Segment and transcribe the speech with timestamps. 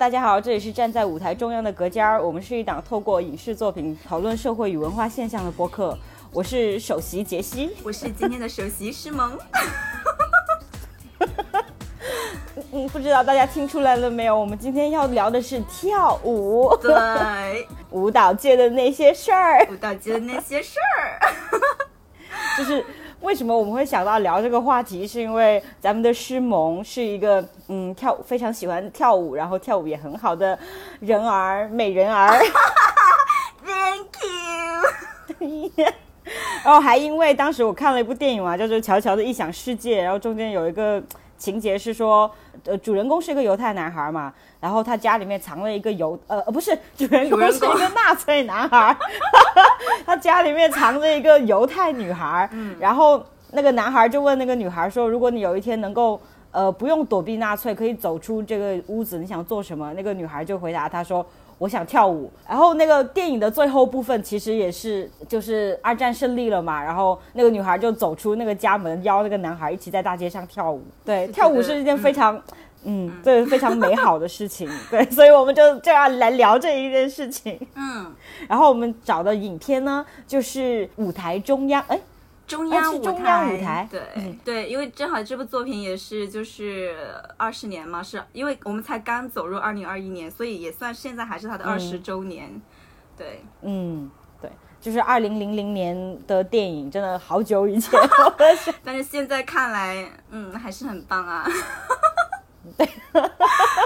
[0.00, 5.94] 大家好，这里是站在舞台中央的隔间儿，我们是一档透过影视作品讨论社会与文化现象的播客。
[6.32, 9.38] 我是首席杰西，我是今天的首席诗萌。
[12.72, 14.40] 嗯，不知道大家听出来了没有？
[14.40, 21.20] 我们今天要聊的是跳舞，对， 舞蹈界的那些事儿，舞蹈界的那些事儿，
[22.56, 22.82] 就是
[23.20, 30.58] 为什么我们会想到聊这个话题，是因为咱们的诗萌是一个嗯跳舞非常喜欢跳舞，然后跳舞也很好的
[31.00, 32.30] 人儿，美人儿。
[33.64, 34.06] Thank
[35.78, 35.84] you。
[36.64, 41.02] 然后还因为当时我看了一部电影嘛，叫做《乔乔的异想世界》，然后中间有一个
[41.36, 42.30] 情节是说，
[42.64, 48.96] 呃，主人公是一个犹太男孩嘛，然后他家里面藏了一个犹，呃，呃不是， 主人公是一个纳粹男孩，
[50.06, 56.20] 他家里面藏着一个犹太女孩，然后那个男孩就问那个女孩说，如果你有一天能够。
[56.52, 59.94] 呃，不用躲避纳粹，可以走出这个屋子，你想做什么？
[59.94, 61.24] 那个女孩就回答他说
[61.60, 70.82] ：“我想跳舞。”然后那个电影的最后部分其实也是，就是二战胜利了嘛，然后那个女孩就走出那个家门，邀那个男孩一起在大街上跳舞。
[71.04, 72.42] 对， 跳舞是一件非常，
[72.84, 74.68] 嗯，对，非常美好的事情。
[74.90, 77.60] 对，所以我们就就要来聊这一件事情。
[77.76, 78.12] 嗯，
[78.48, 82.00] 然后我们找的影片呢，就是舞台中央，哎。
[82.50, 86.96] 中央舞台，中央舞台，对、嗯、对，因为正好这部作品也是就是
[87.36, 92.48] 二十年嘛，是因为我们才刚走入二零二一年，所以也算现在还是它的二十周年。
[92.50, 92.62] 嗯、
[93.16, 94.10] 对，嗯，
[94.42, 98.00] 对，就是二零零零年的电影，真的好久以前，
[98.82, 101.46] 但是现在看来，嗯，还是很棒啊。
[102.76, 102.88] 对，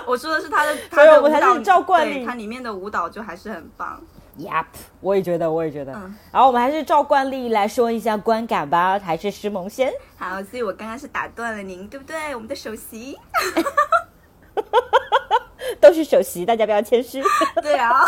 [0.06, 4.00] 我说的是他的，所以我们还是照惯例，它里面的舞蹈就还是很棒。
[4.36, 4.64] Yep，
[5.00, 5.92] 我也觉得，我也觉得。
[5.92, 9.92] 嗯，然后我们还是照惯例来说一下观感吧，还是诗萌先。
[10.18, 12.34] 好，所以我刚刚是打断了您，对不对？
[12.34, 13.16] 我们的首席，
[15.80, 17.22] 都是首席，大家不要谦虚。
[17.62, 18.00] 对啊。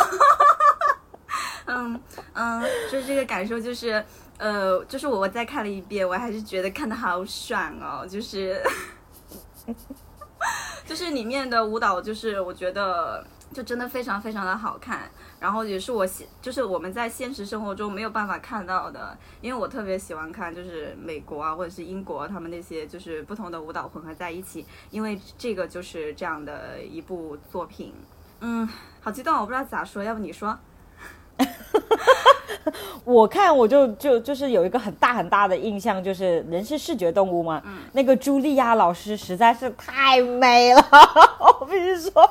[1.66, 2.00] 嗯
[2.32, 4.04] 嗯，就是这个感受，就是
[4.38, 8.60] 呃，就是我我再看了一遍，我还是觉得看的好爽哦，就是
[10.84, 13.24] 就是里面的舞蹈，就是我觉得。
[13.54, 15.08] 就真的非常非常的好看，
[15.38, 27.92] 然后也是我现就是我们在现实生活中没有办法看到的，因为我特别喜欢看就是美国啊或者是英国他们那些就是不同的舞蹈混合在一起，因为这个就是这样的一部作品，
[28.40, 28.68] 嗯，
[29.00, 30.58] 好激动，我不知道咋说，要不你说？
[33.04, 40.82] 我看我就就就是有一个很大很大的印象，就是人是视觉动物嘛，嗯、那个茱莉亚老师实在是太美了，
[41.60, 42.28] 我必须说。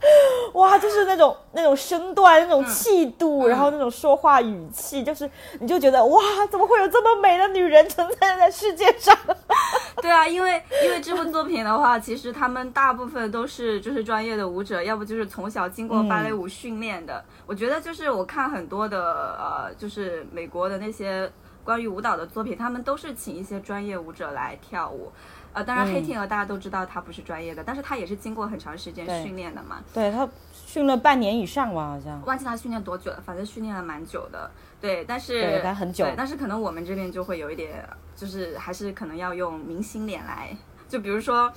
[0.54, 5.28] 哇，就是那种那种身段、那种气度，嗯、然后那种说话语气，就是
[5.60, 6.20] 你就觉得哇，
[6.50, 9.16] 怎么会有这么美的女人存在在世界上？
[10.00, 17.18] 对啊，因为因为这部作品的话，其实他们大部分都是就是专业的舞者，要不就是从小经过芭蕾舞训练的。
[17.18, 21.30] 嗯、我觉得就是我看很多的呃，就是美国的那些
[21.64, 25.10] 关于舞蹈的作品，他们都是请一些专业舞者来跳舞。
[25.52, 29.82] 呃，当然，黑天鹅大家都知道他不是专业的，嗯、但是他也是经过很长时间训练的嘛。
[29.92, 32.22] 对他训了半年以上吧，好像。
[32.26, 34.50] 忘记他训练多久了，反正训练了蛮久的。
[34.80, 36.04] 对，但是对他很久。
[36.04, 40.56] 对，但是可能我们这边就会有一点，就是还是可能要用明星脸来，
[40.88, 41.50] 就比如说《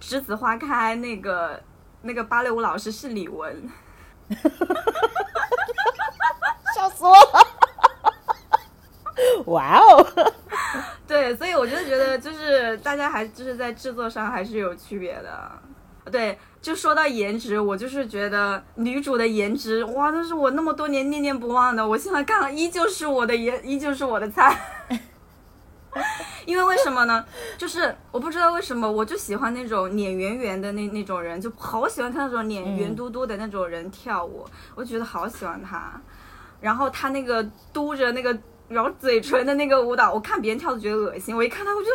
[0.00, 1.62] 栀子花开》那个
[2.02, 3.54] 那个芭蕾舞老师是李玟。
[6.74, 7.57] 笑死我了！
[9.46, 10.06] 哇哦！
[11.06, 15.50] 对，所以我就觉得，就是大家还就是在制作上还是有区别的。
[16.10, 21.86] 对，就说到颜值，我就是觉得女主的颜值，哇，那是我那么多年念念不忘的。
[21.86, 24.58] 我现在看依旧是我的颜，依旧是我的菜。
[26.46, 27.24] 因为为什么呢？
[27.58, 36.00] 就是我不知道为什么，我就喜欢那种脸圆圆的那那种人，就好喜欢看那种脸圆嘟嘟的那种人跳舞，嗯、我觉得好喜欢他。
[36.60, 37.42] 然后他那个
[37.72, 38.38] 嘟着那个。
[38.68, 41.90] 然后嘴唇的那个舞蹈，我看别人跳都觉得恶心，我一看他我就，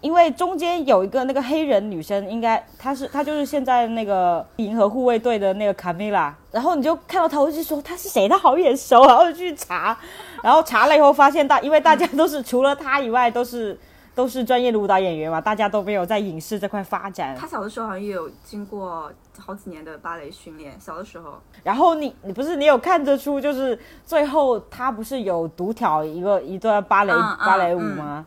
[0.00, 9.98] 因为中间有一个那个黑人女生，应该她是她就是现在那个银河护卫队的那个卡米拉，然后你就看到她，我就说她是谁，她好眼熟，然后去查，
[10.42, 13.78] 然后查了以后发现大，因为大家都是除了她以外都是。
[14.20, 17.34] 都是专业的舞蹈演员嘛，大家都没有在影视这块发展。
[17.34, 21.40] 他小的时候好像也有经过好几年的芭蕾训练，小的时候。
[21.62, 28.26] 然后你你不是你有看得出，就是最后他不是有独挑一个一段芭蕾、芭蕾舞吗？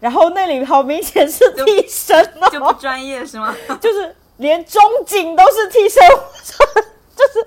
[0.00, 3.54] 然后那里好明显是替身哦，就不专业是吗？
[3.78, 6.02] 就是连中景都是替身，
[7.14, 7.46] 就是。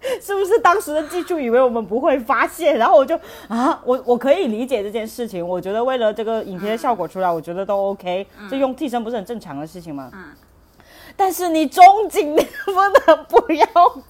[0.22, 2.76] 是不是当时的技术以为我们不会发现？
[2.78, 3.18] 然后我就
[3.48, 5.46] 啊，我我可以理解这件事情。
[5.46, 8.48] 我觉得为了这个影片的效果出来，嗯、我觉得都 OK、嗯。
[8.48, 10.10] 就用替身不是很正常的事情吗？
[10.14, 10.32] 嗯，
[11.16, 12.72] 但是你中景能不
[13.06, 13.66] 能不要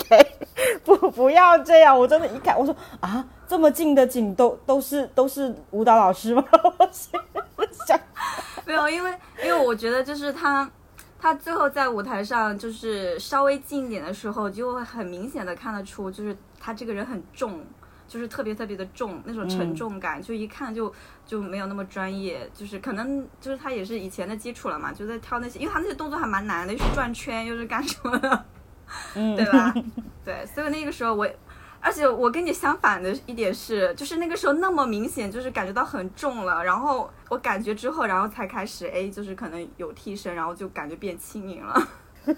[0.08, 0.36] 给，
[0.84, 1.98] 不不要这样。
[1.98, 6.44] 我真的，一看我说啊，这么近的景都都是都是舞蹈老师吗？
[7.56, 7.98] 我想
[8.66, 10.70] 没有，因为因为我觉得就是他。
[11.18, 17.64] 他最后在舞台上就是稍微近一点的时候，就会很明显的看得出，就是他这个人很重，
[18.06, 20.92] 就是特别特别的重，那种沉重感，就一看就
[21.26, 28.44] 就没有那么专业，就是可能就是他也是以前的基础了嘛，就在跳那些，因为他那些动作还蛮难的，又是转圈又是干什么的，
[29.14, 29.74] 对吧？
[30.24, 31.28] 对，所以那个时候我。
[31.80, 36.62] 而且我跟你相反的一点是，就是那个时候那么明显，就是感觉到很重了。
[36.64, 41.88] 然后我感觉之后，然后才开始，哎，就是可能有替身，然后就感觉变轻盈了。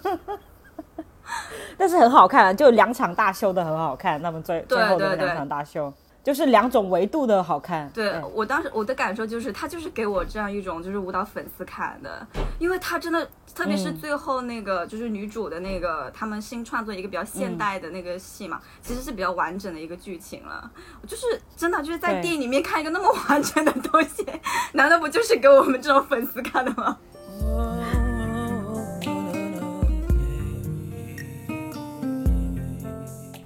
[1.79, 4.21] 但是很好看，就两场大秀的很好看。
[4.21, 5.93] 那么最最后的两场大秀。
[6.23, 7.91] 就是两种维度的好看。
[7.95, 12.27] 对我当时我的感受就是，他就是给我这样一种就是舞蹈粉丝看的，
[12.59, 20.71] 因为他真的，特别是最后那个就是女主的那个他们新创作一个比较现代的那个戏嘛，其实是比较完整的一个剧情了。
[21.07, 21.27] 就是
[21.57, 24.27] 真的就是在电影里面看一个那么完整的东西，
[24.75, 26.97] 难道不就是给我们这种粉丝看的吗？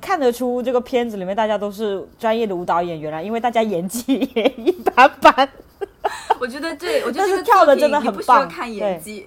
[0.04, 5.48] 看得出这个片子里面大家都是专业的舞蹈演员了，因为大家演技也一般般。
[6.38, 8.46] 我觉得这，我觉得跳的真的很棒。
[8.46, 9.26] 看演技，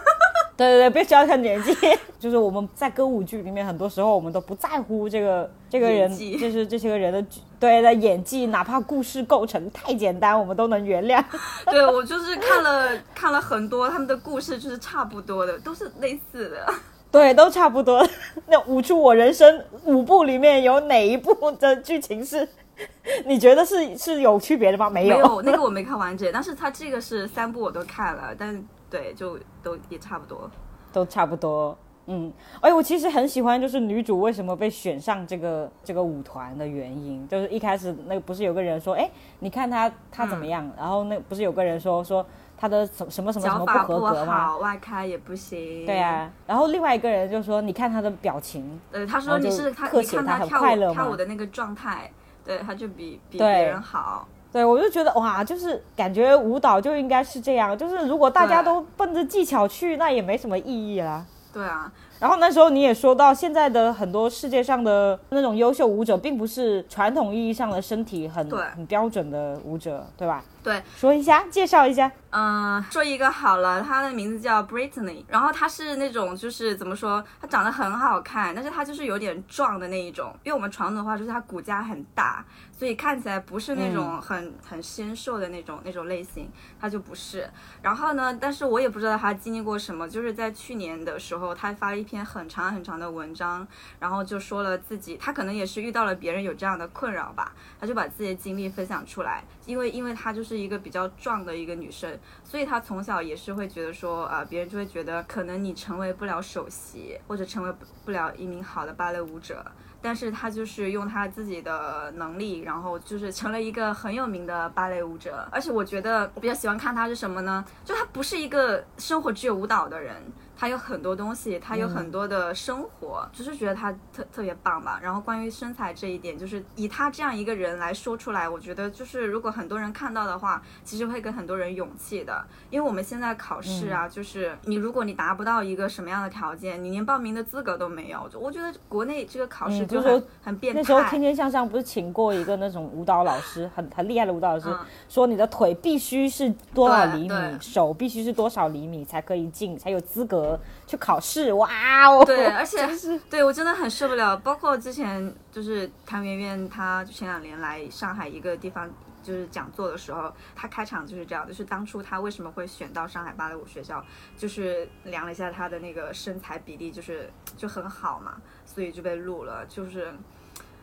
[0.56, 1.76] 对对对，不需要看演技。
[2.18, 7.22] 就是我们在歌舞剧里面，很多时候我们都不在乎这个这个人，就是这些个人的
[7.60, 11.22] 对的演技，哪怕故事构成太简单，我们都能原谅。
[11.66, 16.74] 对我就是看了看了很多他们的故事，就是差不多的，都是类似的。
[17.14, 18.04] 对，都差不多。
[18.48, 22.46] 那舞出我人生五部里面有哪一部的剧情是
[23.24, 24.90] 你觉得是是有区别的吗？
[24.90, 26.28] 没有，没有， 那个我没看完整。
[26.32, 30.50] 但是他这个是三部我都看了，但对，就都也差不多，
[30.92, 31.78] 都差不多。
[32.06, 39.08] 嗯，哎，我其实很喜欢，就是女主为什么被选上这个这个舞团的原因，就是一开始那个不是有个人说，哎，
[39.38, 40.68] 你看她她怎么样？
[40.76, 42.26] 然后那不是有个人说说。
[42.56, 44.56] 他的什什么什么什么不合格吗？
[44.58, 45.84] 外开也不行。
[45.84, 52.10] 对啊，然后另外一个人就说：“你看他的表情。”对，他说你是他，你看他跳舞跳舞的那个状态，
[52.44, 54.26] 对，他就比比别人好。
[54.52, 61.26] 对，我就觉得哇，就是感觉舞蹈就应该是这样，就是如果大家都奔着技巧去，那也没什么意义啦。
[61.52, 61.90] 对啊。
[62.20, 70.42] 然后那时候你也说到，现在的很多世界上的那种优秀舞者，并不是传统意义上的身体很很标准的舞者，对吧？
[70.62, 72.10] 对，说一下，介绍一下。
[72.36, 82.44] 嗯，说一个好了，她的名字叫 Brittany，然后她是那种就是怎么说，她长得很好看，但是她就是有点壮的那一种，因为我们传统的话就是她骨架很大。
[82.76, 86.50] 所以看起来不是那种很很纤瘦的那种那种类型，
[86.80, 87.48] 她就不是。
[87.80, 93.64] 然后呢，但是我也不知道她经历过什么，就是在去年的时候，她发了一篇很长很长的文章，
[94.00, 99.44] 然后就说了自己，她可能也是遇到了别人有这样的困扰吧，她就把自己的经历分享出来。
[99.66, 107.74] 因为因为她就是一个比较壮的一个女生，所以他从小也是会觉得说，啊，别人就会觉得可能你成为不了首席，或者成为
[108.04, 109.64] 不了一名好的芭蕾舞者。
[110.00, 115.48] 但是他就是用他自己的能力，然后就是成了一个很有名的芭蕾舞者。
[115.50, 117.64] 而且我觉得我比较喜欢看他是什么呢？
[117.86, 120.14] 就他不是一个生活只有舞蹈的人。
[120.56, 125.00] 他有很多东西，他有很多的生活，就是觉得他特特别棒吧。
[125.02, 132.44] 然后关于身材这一点，就是以他这样一个人来说出来，我觉得就是如果很多人看到的话，其实会给很多人勇气的。
[132.70, 138.30] 因为我们现在考试啊，就是你如果你达不到一个什么样的条件，你连报名的资格都没有。
[138.40, 140.80] 我觉得国内这个考试就很很变态。
[140.80, 144.68] 那时候天天向上不是请过一个那种舞蹈老师，很很厉害的舞蹈老师，
[145.08, 150.43] 说你的腿必须是多少厘米，手必须是多少厘米才可以进，才有资格。
[150.86, 151.68] 去考试，哇
[152.06, 152.24] 哦！
[152.24, 152.86] 对， 而且
[153.30, 154.36] 对我真的很受不了。
[154.36, 158.88] 包括之前就是谭媛媛，她前两年来上海一个地方
[159.22, 164.04] 就是讲座的时候，她开场就是这样，就是当初她为什么会选到上海芭蕾舞学校，
[164.36, 168.36] 就是量了一下她的那个身材比例，就是就很好嘛，
[168.66, 169.64] 所以就被录了。
[169.66, 170.12] 就是，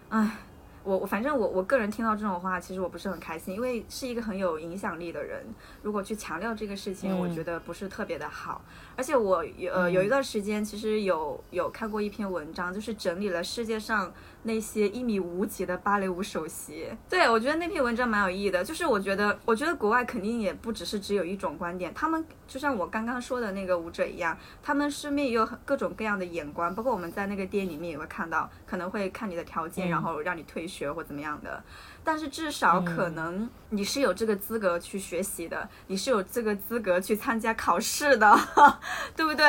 [0.09, 0.37] 唉。
[0.83, 5.45] 我我反正我我个人听到这种话，其实我不是很开心，因为是一个很有影响力的人，
[5.81, 8.61] 如果去强调这个事情，我觉得不是特别的好。
[8.95, 14.11] 而且我有呃有一段时间，其实有有看过一篇文章，就是整理了世界上。
[14.43, 18.63] 那些一米五几的芭蕾舞首席，对我觉得那篇文章蛮有意义的。
[18.63, 26.73] 就是我觉得，我觉得国外肯定也不只是只有一种观点，他们就像我刚刚说的那个舞者一样，他们身边也有各种各样的眼光。
[26.73, 31.61] 包括我们在那个电影里面也会看到，可能会看你的条件，然后让你退学或怎么样的。
[32.03, 38.35] 但是至少可嗯能你是有这个资格去学习的，你是有这个资格去参加考试的，
[39.15, 39.45] 对不对？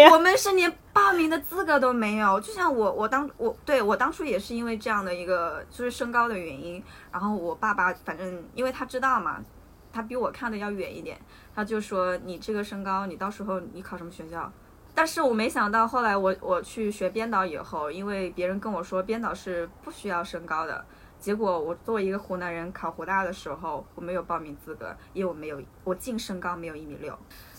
[0.00, 2.38] 呀我们是连报名的资格都没有。
[2.40, 9.42] 就像我，我当我对我当初也是因为这样的一个就是身高的原因，然后我爸爸反正因为他知道嘛，
[9.92, 11.18] 他比我看的要远一点，
[11.52, 14.52] 他就说你这个身高，你到时候你考什么学校？
[14.98, 20.84] 但是我没想到，后来我我去学编导以后，因为别人跟我说编导是不需要身高的，
[21.20, 27.16] 结果我作为一个湖南人考湖大的时候，我没有报名资格，因为我没有我净身高没有一米六。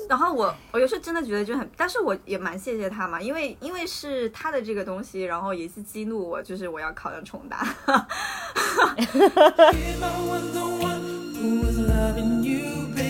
[0.10, 7.66] 然后我我有时候真的觉得就很，但是我也蛮谢谢他嘛，因为因为是他的这个东西，然后也是激怒我，就是我要考上重大。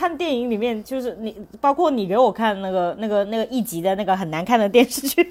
[0.00, 5.22] 看电影里面，就是你，包括你给我看那个、那个、那个一集的那个很难看的电视剧，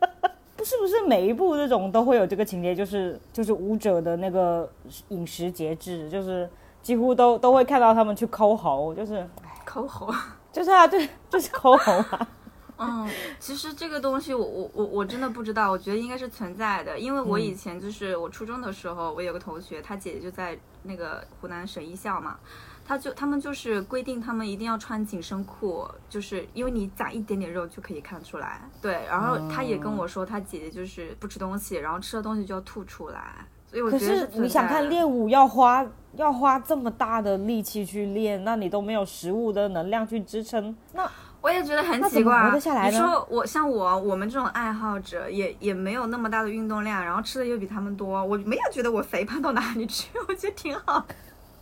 [0.56, 4.66] 不是不是每一部这种都会有这个情节，就是就是舞者的那个
[5.08, 6.48] 饮食节制，就是
[6.80, 9.28] 几乎都都会看到他们去抠喉，就是
[9.66, 10.10] 抠喉。
[10.50, 12.28] 就是啊，对，就是抠喉啊。
[12.78, 13.06] 嗯，
[13.38, 22.38] 其实这个东西我我我我真的不知道，我觉得应该是存在的，因为我以前就是我初中的时候，我有个同学，他姐姐就在那个湖南省艺校嘛，
[22.86, 34.90] 他就他们就是规定他们一定要穿紧身裤，就是因为你长一点点肉就可以看出来，对，然后他也跟我说，他姐姐就是不吃东西，然后吃了东西就要吐出来，所以我可觉得是你想看练。
[34.90, 42.46] 练舞要花要花这么大的力气去练，那你都没有食物的能量去支撑，那我也觉得很奇怪啊。
[42.46, 51.04] 活得下来呢你说我像我我们这种爱好者，也也没有那么大的运动量，然后吃的又比他们多，我没有觉得我肥胖到哪里去， 我觉得挺好。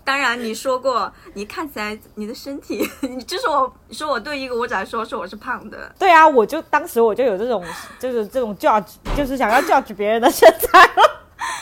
[0.04, 7.64] 当然，你说过你看起来你的身体， 你就是我说我对一个舞者来说，说我是胖的，对啊，我就当时我就有这种
[7.98, 11.20] 就是这种 judge，就是想要 judge 别人的身材了。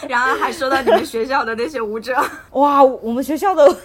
[0.08, 2.16] 然后还说到你们学校的那些舞者，
[2.52, 3.76] 哇，我们学校的，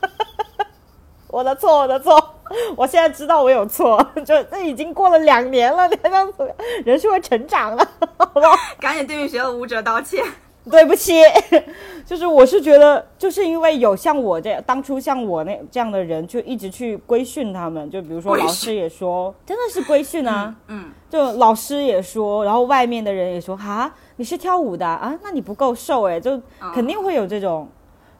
[1.28, 2.40] 我的错，我的错，
[2.76, 8.56] 我现在知道我有错，就这已经过了两年了，你这样子人是会成长的，好不好？
[8.80, 10.24] 赶紧对你们学校的舞者道歉。
[10.72, 11.14] 对不起，
[12.04, 26.40] 就是我是觉得，就是因为有像我这样，当初像我那这样的人，就一直去规训他们，就比如说老师也说，真的是规训啊，嗯，就老师也说，然后外面的人也说，哈，你是跳舞的啊，啊那你不够瘦哎，就
[26.74, 27.68] 肯定会有这种、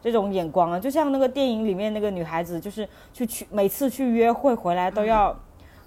[0.01, 0.79] 这种眼光啊。
[0.79, 5.35] 就像那个电影里面那个女孩子，就是去去每次去约会回来都要、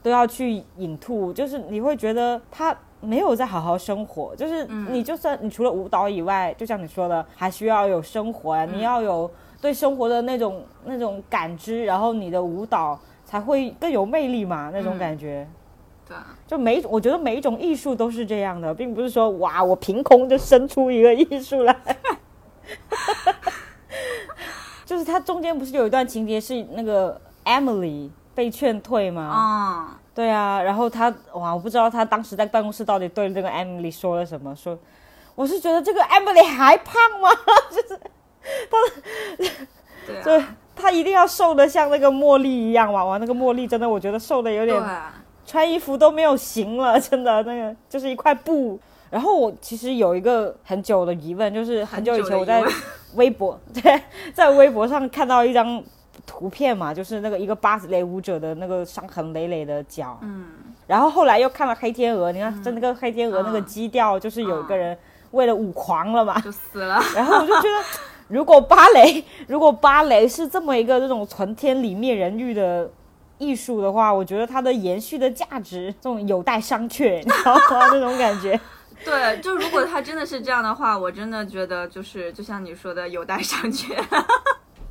[0.03, 9.31] 都要去引吐，就是你会觉得她没有在好好生活，就是你就算你除了舞蹈以外，就像你说的，还需要有生活啊，你要有
[9.61, 15.47] 对生活的那种那种感知，然后你的舞蹈才会更有魅力嘛，那种感觉。
[16.09, 16.17] 对，
[16.47, 21.77] 就每，我觉得每一种艺术都是这样的，并不是说哇，我凭空就生出一个艺术来。
[24.85, 29.33] 就是它中间不是有一段情节是那个 Emily 被劝退吗？
[29.35, 34.55] 嗯，对啊，然后他哇，我不知道他当时在办公室到底对这个 Emily 说了什么。
[34.55, 34.79] 说，
[35.35, 37.31] 我是觉得这个 Emily 还胖吗？
[37.71, 38.01] 就是
[40.07, 43.05] 对啊，就他一定要瘦的像那个茉莉一样哇？
[43.05, 45.15] 哇，那个茉莉真的，我觉得瘦的有点啊，
[45.47, 48.79] 穿衣服都没有型了， 真的那个就是一块布。
[49.11, 52.65] 然后我其实有一个很久的疑问，就是很久以前我在
[53.15, 54.03] 微博 对
[54.33, 55.83] 在微博上看到一张
[56.27, 60.47] 图片嘛，就是那个一个芭蕾舞者的那个伤痕累累的脚，嗯，
[60.87, 64.97] 然后后来又看了黑天鹅，你看在那个黑天鹅那个嗯基调，就是有一个人
[65.33, 67.03] 为了舞狂了嘛，就死了。
[67.15, 67.85] 然后我就觉得，
[68.29, 72.91] 如果芭蕾，如果芭蕾是这么一个这种存天理灭人欲的
[73.39, 77.61] 艺术的话，我觉得它的延续的价值，这种有待商榷，你知道吗？
[77.93, 78.59] 那种感觉。
[79.05, 83.97] 对，就如果它真的是这样的话，我真的觉得就是就像你说的，有待商榷。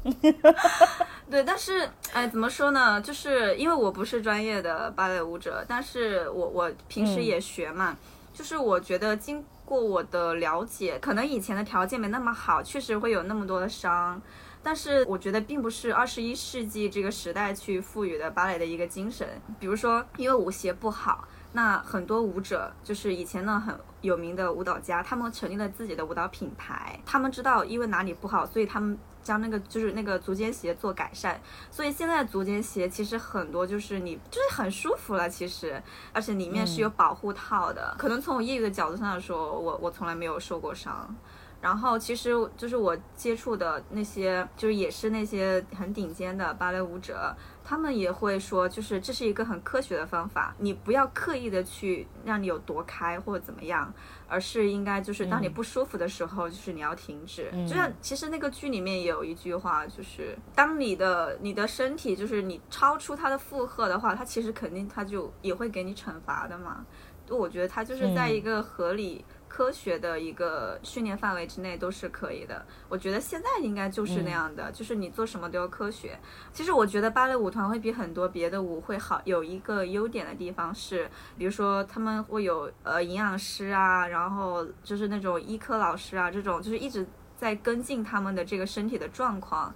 [1.30, 3.00] 对，但是哎，怎么说呢？
[3.02, 7.96] 就是因为我不是专业的芭蕾舞者，但是我我平时嗯也学嘛，
[8.34, 14.22] 就是我觉得经过我的了解，可能以前的条件没那么好，确实会有那么多的伤。
[14.64, 19.28] 但是我觉得并不是二十一世纪这个时代去赋予的芭蕾的一个精神。
[19.60, 27.00] 比如说，因为舞鞋不好，那很多舞者就是以前呢很有名的舞蹈家，他们成立了自己的舞蹈品牌。
[27.06, 31.40] 他们知道因为哪里不好，所以他们将那个就是那个足尖鞋做改善。
[31.70, 35.82] 所以现在的足尖鞋其实很多就是你就是很舒服了，其实，
[36.14, 37.96] 而且里面是有保护套的。
[37.98, 41.16] 可能从我业余的角度上来说，我我从来没有受过伤。
[41.62, 47.36] 然后其实就是我接触的那些，就是也是那些很顶尖的芭蕾舞者，
[47.72, 53.94] 他们也会说，就是这是一个很科学的方法，你不要刻意的去让你有多开或者怎么样，
[54.28, 57.50] 而是应该就是当你不舒服的时候，就是你要停止。
[57.66, 66.86] 就像其实那个剧里面也有一句话，就是当你的你的身体就是你超出它的负荷的话，它其实肯定它就也会给你惩罚的嘛。
[67.26, 69.24] 就我觉得它就是在一个合理。
[69.62, 76.20] 科学的一个训练范围之内都是可以的，我觉得现在应该就是那样的，就是你做什么都要科学。
[76.52, 87.06] 其实我觉得芭蕾舞团会比很多别的舞会好，有一个优点的地方是，比如说他们会有呃营养师啊，然后就是那种医科老师啊，这种就是一直
[87.38, 89.72] 在跟进他们的这个身体的状况。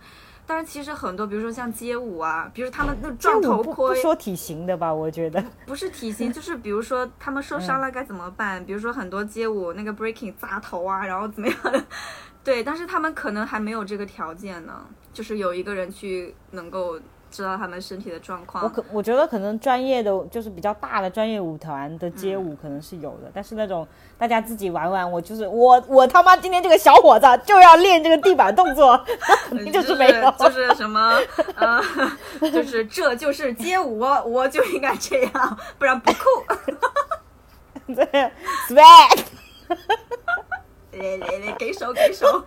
[0.48, 5.44] 但是其实很多，比如说像街舞啊，比如他们那撞头不不盔，说体型的吧，我觉得。
[5.66, 8.64] 不是体型，就是比如说他们受伤了该怎么办？
[8.66, 11.84] 比如说很多街舞那个 breaking 砸头啊，然后怎么样的？
[12.44, 17.00] 对，但是他们可能还没有这个条件呢，就是有一个人去能够
[17.36, 18.70] 知道他们身体的状况我。
[18.70, 23.86] 可我觉得可能专业的就是比较大的专业舞团的街舞可能是有的，但是那种
[24.18, 28.98] 大家自己玩玩，我就是我我他妈今天这个小伙子就要练这个地板动作，
[29.50, 30.32] 肯 定就是没有。
[30.40, 31.20] 就是什么
[31.58, 31.82] 呃，
[32.52, 36.20] 就是这就是街舞，我就应该这样，不然不酷。
[37.94, 38.06] 对
[38.70, 39.26] ，swag。
[40.94, 42.46] 来来来，给手给手。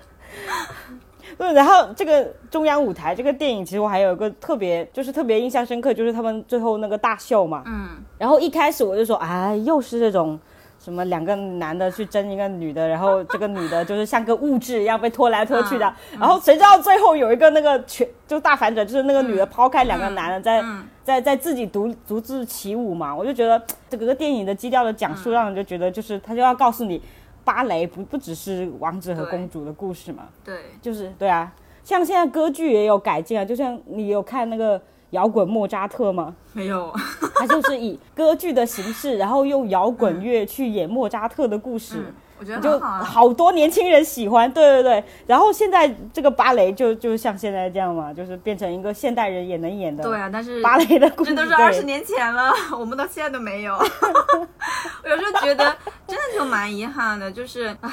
[1.36, 7.62] 对，然后这个中央舞台这个电影，其实我还有一个特别，就是特别印象深刻，就是他们最后那个大秀嘛。
[7.66, 10.38] 嗯，然后一开始我就说，哎，又是这种
[10.78, 15.86] 什么两个男的去争一个女的，然后这个女的就是像个物质一样被拖来拖去的。
[16.14, 23.16] 嗯然后谁知道最后有一个那个全就大反转，就是那个女的抛开两个男的在、嗯在在自己独独自起舞嘛。
[23.16, 23.58] 我就觉得
[23.88, 27.00] 这个电影的基调的讲述，让人就觉得就是他就要告诉你，
[27.48, 30.28] 芭蕾不不只是王子和公主的故事嘛。
[30.44, 31.50] 对，就是对啊，
[31.82, 34.78] 像现在歌剧也有改进啊，就像你有看那个
[35.10, 36.36] 摇滚莫扎特吗？
[36.52, 36.92] 没有。
[37.36, 41.96] 他就是以歌剧的形式，然后用摇滚乐去演莫扎特的故事。
[42.06, 43.02] 嗯，我觉得就好啊。
[43.02, 45.04] 好多年轻人喜欢，对对对。
[45.26, 51.34] 然后现在这个芭蕾就就像现在这样嘛，就是变成一个现代人也能演的对啊，但是芭蕾的故事。
[51.34, 53.74] 这都是对二十年前了， 我们到现在都没有。
[55.04, 57.90] 我有时候觉得真的就蛮遗憾的，就是唉。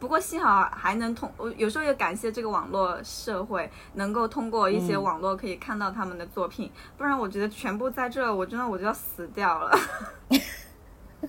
[0.00, 9.76] 不过幸好还能通，我有时候也感谢这个网络社会，能够通过一些嗯网络可以看到他们的作品，不然我觉得全部在这，我真的我就要死掉了。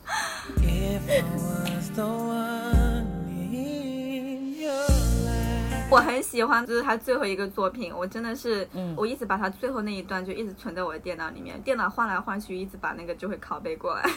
[5.92, 14.08] 我很喜欢，就是他最后一个作品，我真的是，嗯我一直把他最后那一段就一直存在我的电脑里面，电脑换来换去，一直把那个就会拷贝过来。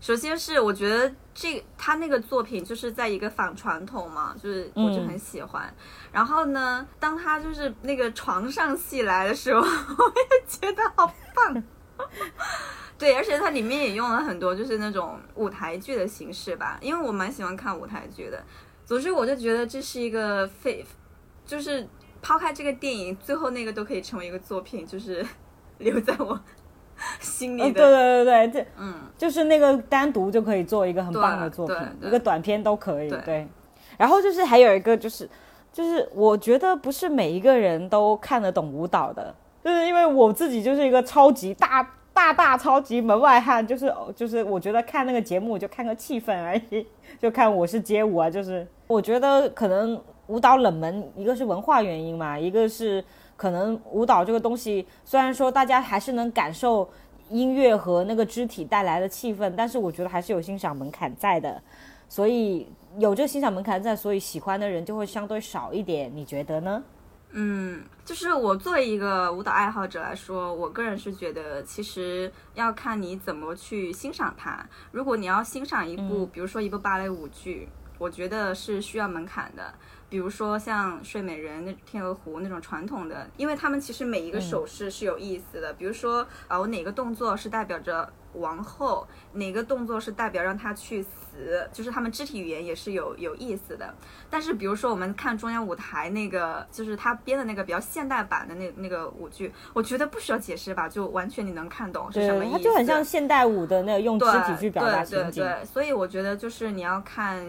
[0.00, 5.72] 首先是我觉得这他那个作品就是在一个反传统嘛，就是我就很喜欢。
[6.10, 11.62] 然后呢，当他就是那个床上戏来的时候， 我也觉得好棒。
[13.02, 18.40] 对，而且它里面也用了很多就是那种舞台剧的形式吧，因为我蛮喜欢看舞台剧的。
[18.86, 20.86] 总之，我就觉得这是一个非，
[21.44, 21.84] 就是
[22.22, 25.26] 抛开这个电影，最后那个都可以成为一个作品，就是
[25.78, 26.38] 留在我
[27.18, 27.62] 心里。
[27.62, 33.10] 对对对对，这嗯，就是那个单独就可以做一个很棒的作品一个短片都可以。
[33.10, 33.48] 对对，
[33.98, 35.28] 然后就是还有一个就是，
[35.72, 39.34] 就是我觉得不是每一个人都看得懂舞蹈的，
[39.64, 41.96] 就是因为我自己就是一个超级大。
[42.14, 46.86] 大大超级门外汉，就是就是，我觉得看那个节目就看个气氛而已，
[47.18, 53.02] 就看我是街舞啊，就是我觉得可能舞蹈冷门，一个是文化原因嘛，一个是
[53.36, 56.88] 可能舞蹈这个东西，虽然说大家还是能感受
[57.30, 61.60] 音乐和那个肢体带来的气氛，但是我觉得还是有欣赏门槛在的，
[62.08, 66.82] 所以有这欣赏门槛在，所以喜欢的人就会相对少一点，你觉得呢？
[67.34, 74.64] 嗯，就是我作为一个舞蹈爱好者来说，我个人是觉得，其实要看你怎么去欣赏它。
[74.90, 77.66] 如果你要欣赏一部，比如说一部芭蕾舞剧，
[77.96, 79.72] 我觉得是需要门槛的。
[80.10, 85.72] 比如说像《睡美人》那《天鹅湖》那种传统的，因为他们其实每一个手势是有意思的。
[85.72, 93.94] 比如说啊，我哪个动作是代表着王后，哪个动作是代表让她去死，就是他们肢体语言也是有有意思的。
[94.30, 102.58] 但是比如说我们看中央舞台那个，就是他编的那个比较现代版的那那个舞剧，我觉得不需要解释吧，就完全你能看懂是什么意思。
[102.58, 105.44] 它就很像现代舞的那个用肢对体去表达对情景。
[105.44, 107.46] 对对，所以我觉得就是你要看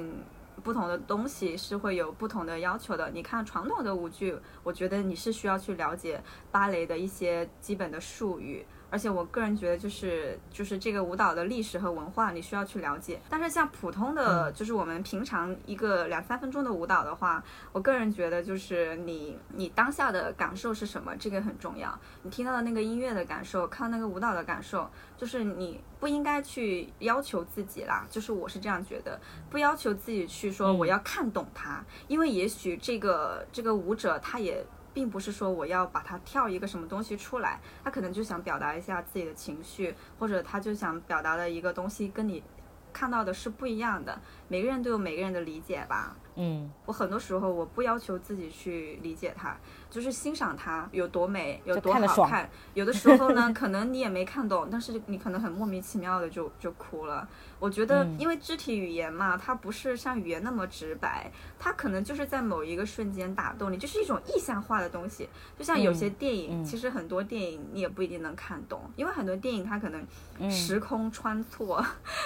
[0.63, 3.09] 不同的东西是会有不同的要求的。
[3.11, 8.65] 你看传统的舞剧，我觉得你是需要去了解芭蕾的一些基本的术语。
[8.93, 13.19] 而且我个人觉得就是就是这个舞蹈的历史和文化你需要去了解。
[13.27, 21.99] 但是像普通的就是我们平常一个两三分钟的舞蹈的话，我个人觉得就是你你当下的感受是什么，这个很重要。
[22.21, 28.05] 你听到的那个音乐的感受，看那个舞蹈的感受，就是你不应该去要求自己啦。
[28.11, 34.63] 就是我是这样觉得，不要求自己去说我要看懂它，因为也许这个这个舞者他也。
[34.93, 42.43] 并不是说我要把它跳一个什么东西出来，他可能就想表达一下自己的情绪，或者他就想表达的一个东西跟你
[42.91, 44.21] 看到的是不一样的。
[44.47, 46.15] 每个人都有每个人的理解吧。
[46.35, 49.55] 嗯，我很多时候我不要求自己去理解它，
[49.87, 52.49] 就是欣赏它有多美，有多好看。
[52.73, 57.27] 有的 时候呢，可能你也没看懂，但是你可能很莫名其妙的就就哭了。
[57.63, 65.29] 我觉得，因为肢体语言嘛，它不是像语言那么直白，它可能就是在某一个瞬间打动你，就是一种意象化的东西。
[65.57, 71.81] 就像有些电影，嗯其实很多电影你也不一定能看懂，因为很多电影它可能时空穿错，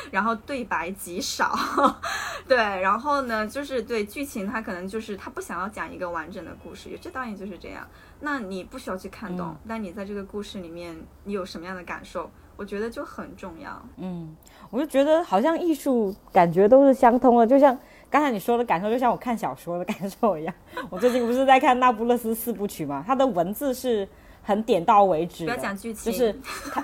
[0.10, 1.56] 然后对白极少，
[2.50, 7.88] 对，然后呢，就是对剧情它可能就是他不想要讲一个完整的故事，有些导演就是这样。
[8.22, 13.80] 那你不需要去看懂，但你在这个故事里面你有什么样的感受，我觉得就很重要。
[13.98, 14.36] 嗯，
[14.70, 17.78] 我就觉得好像艺术感觉都是相通的，就像
[18.10, 20.54] 刚才你说的感受，就像我看小说的感受一样。
[20.90, 24.08] 我最近不是在看《那不勒斯四部曲》嘛，它的文字是
[24.44, 26.36] 很点到为止的，不要讲剧情，就是
[26.72, 26.84] 他，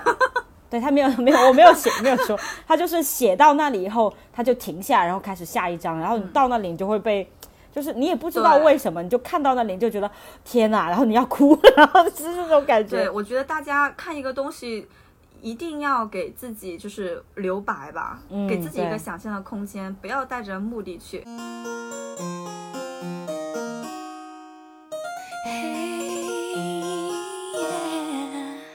[0.70, 7.30] 对他没有没有我没有写没有说，他就是写到那里以后他就停下，然后开始下一章，然后你到那里你就会被。
[7.74, 10.08] 就是你也不知道为什么，你就看到那里你就觉得
[10.44, 12.98] 天哪，然后你要哭， 然后就是这种感觉。
[12.98, 14.86] 对，我觉得大家看一个东西，
[15.44, 21.22] 一定要给自己就是留白吧，嗯给自己一个想象的空间，不要带着目的去。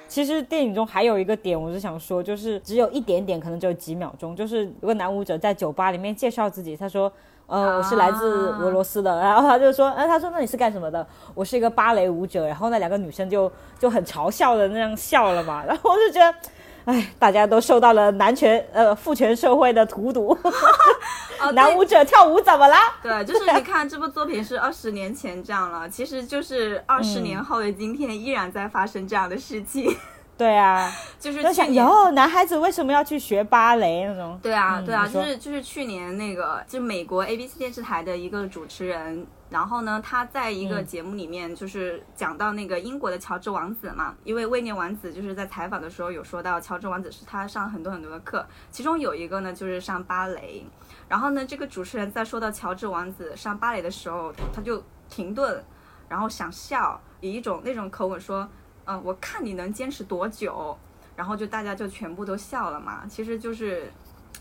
[0.08, 7.12] 其实电影中还有一个点，我是想说，就是只有一点点，可能只有几秒钟，就是有个男舞者在酒吧里面介绍自己，他说。
[7.48, 11.04] 呃，我是来自俄罗斯的，然后他就说，呃，他说那你是干什么的？
[11.34, 12.46] 我是一个芭蕾舞者。
[12.46, 15.64] 然后那两个女生就就很嘲笑的那样笑了嘛。
[15.66, 16.38] 然后我就觉得，
[16.86, 20.38] 哎，大家都受到了男权呃父权社会的荼毒。
[21.42, 22.78] 哦，男舞者跳舞怎么啦？
[23.02, 29.96] 对，就是你看这部作品是 二十年前这样了，其实就是二十嗯年后的今天依然在发生这样的事情，
[30.38, 31.86] 对啊，就是就想去年。
[31.86, 34.38] 哟，男孩子为什么要去学芭蕾那种？
[34.44, 50.66] 对啊，嗯对啊，就是就是去年那个，就美国 ABC 电视台的一个主持人，然后呢，他在一个嗯节目里面就是讲到那个英国的乔治王子嘛，因为威廉王子就是在采访的时候有说到，乔治王子是他上很多很多的课，其中有一个呢就是上芭蕾，
[51.08, 55.64] 然后呢，这个主持人在说到乔治王子上芭蕾的时候，他就停顿，
[56.08, 58.48] 然后想笑，以一种那种口吻说，
[58.86, 60.78] 嗯、我看你能坚持多久。
[61.16, 63.92] 然后就大家就全部都笑了嘛，其实就是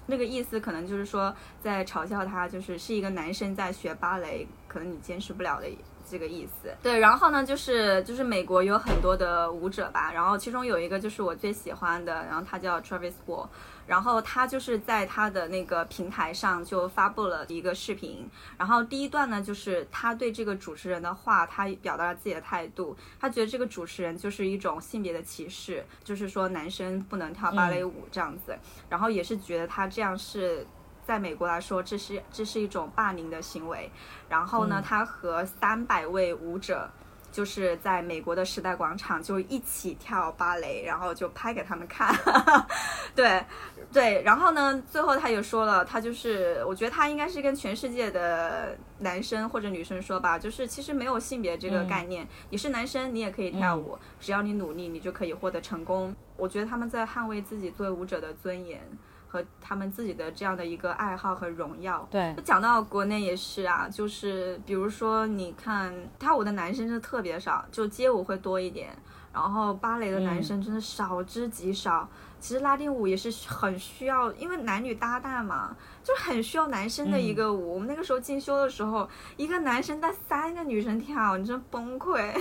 [0.07, 5.67] 那个意思，可能就是说在嘲笑他，就是是一个男生在学芭蕾，可能你坚持不了的
[6.09, 6.75] 这个意思。
[6.83, 13.47] 对，然后呢，就是就是美国有很多的舞者吧，然后其中有一个就是我最喜欢的，然后他叫 Travis Wall。
[13.89, 28.57] 然后他就是在他的那个平台上就发布了一个视频，然后第一段呢，就是他对这个主持人的话，他表达了自己的态度，他觉得这个主持人就是一种性别的歧视，就是说男生不能跳芭蕾舞这样子，
[28.89, 30.65] 然后也是觉得他这样是。
[31.09, 33.91] 在美国来说，这是这是一种霸凌的行为。
[34.29, 36.87] 然后呢，他和三百位舞者，
[37.39, 42.13] 就是在美国的时代广场就一起跳芭蕾，然后就拍给他们看。
[43.15, 43.41] 对，
[43.93, 56.13] 对，然后呢，最后他也说了，他就是，我觉得他应该是跟全世界的男生或者女生说吧，就是其实没有性别这个概念，你是男生你也可以跳舞，只要你努力，你就可以获得成功。
[56.37, 58.81] 我觉得他们在捍卫自己作为舞者的尊严
[59.29, 62.09] 和他们自己的这样的一个爱好和荣耀。
[62.11, 68.97] 对，讲到国内也是啊，就是比如说你看跳舞的男生真的特别少，就街舞会多一点，
[69.33, 72.09] 然后芭蕾的男生真的少之极少。
[72.41, 77.75] 其实拉丁舞也是很需要，因为男女搭档嘛，就很需要男生的一个舞。
[77.75, 82.33] 我们那个时候进修的时候，一个男生带三个女生跳，你真崩溃。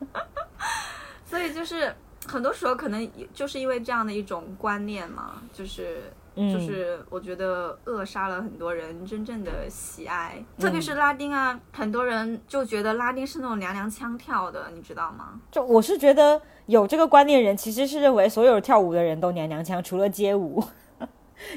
[1.26, 1.94] 所以就是
[2.26, 15.40] 很多时候可能就是因为这样的一种观念嘛，就是嗯就是我觉得扼杀了很多人真正的喜爱，特别是拉丁啊，很多人就觉得拉丁是那种娘娘腔跳的，你知道吗？
[15.50, 20.62] 就我是觉得有这个观念的人，其实是认为所有跳舞的人都娘娘腔，除了街舞。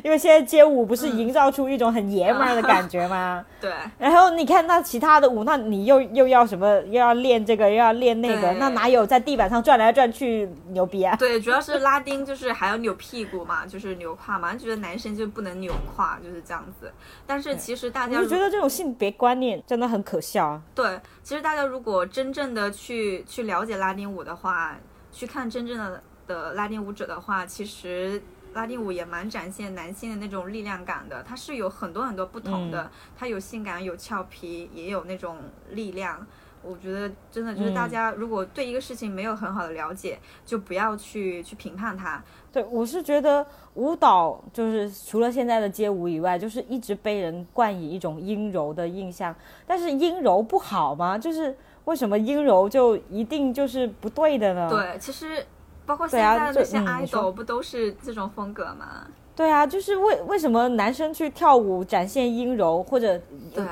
[0.04, 3.46] 因为现在街舞不是营造出一种很爷们儿的感觉吗？
[3.62, 6.80] 对，然后你看那其他的舞，那你又又要什么？
[6.88, 11.16] 又要练这个，又要练那个，那哪有在地板上转来转去牛逼啊？
[11.18, 16.92] 对，主要是拉丁就是还要扭屁股嘛，就是扭胯嘛，觉得男生就不能扭胯，就是这样子。
[17.26, 20.62] 但是其实大家我觉得这种性别观念真的很可笑啊。
[20.76, 24.76] 对，其实大家如果真正的去去了解拉丁舞的话，
[25.12, 28.22] 去看真正的的拉丁舞者的话，其实
[28.54, 31.24] 拉丁舞也蛮展现男性的那种力量感的。
[31.24, 35.38] 它是有很多很多不同的，它有性感，有俏皮，也有那种
[35.72, 36.26] 力量。
[36.62, 42.22] 我觉得真的就是大家如果对一个事情没有很好的了解，就不要去去评判它。
[42.52, 49.34] 对，我是觉得舞蹈就是除了现在的街舞以外，就是一直被人冠以一种阴柔的印象。
[49.66, 51.18] 但是阴柔不好吗？
[51.18, 54.68] 就是为什么阴柔就一定就是不对的呢？
[54.70, 55.46] 对，其实
[55.90, 59.08] 包括现在的那些 idol 不都是这种风格吗？
[59.36, 63.20] 对啊，就是为为什么男生去跳舞展现阴柔，或者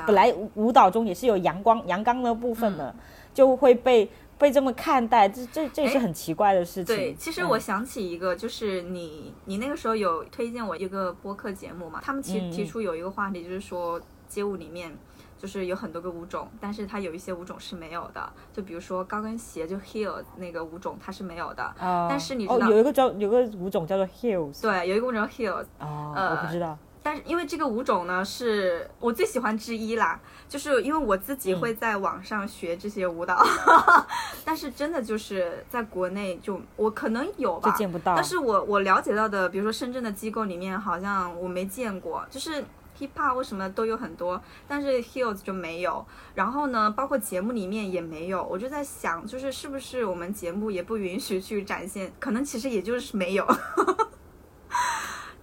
[0.04, 2.92] 本来舞蹈中也是有阳光阳刚的部分的，
[3.32, 6.96] 就会被被这么看待，这这这也是很奇怪的事情。
[6.96, 14.92] 对，其实嗯我想起一个，就是你你那个时候有推荐我一个播客节目嘛，他们其嗯实提出有一个话题，就是说街舞里面。
[15.38, 21.62] 就是有很多个舞种，但是它有一些舞种是没有的，就比如说高跟鞋，就 heel 那个舞种它是没有的。
[21.78, 26.76] 啊但是你知道哦，有一个叫有个舞种叫做 heels，对，有一个舞种叫 heel，哦，呃我不知道。
[27.00, 33.40] 但是因为这个舞种呢是我最喜欢之一啦，就是因为我自己嗯会在网上学这些舞蹈，
[34.44, 38.14] 但是真的就是在国内就我可能有吧，就见不到。
[38.14, 42.62] 但是我我了解到的，比如说深圳的机构里面好像我没见过，就是
[42.98, 46.04] hip hop 或什么都有很多，但是 heels 就没有。
[46.34, 48.42] 然后呢，包括节目里面也没有。
[48.44, 52.12] 我就在想，就是是不是我们节目也不允许去展现？
[52.18, 53.46] 可能其实也就是没有。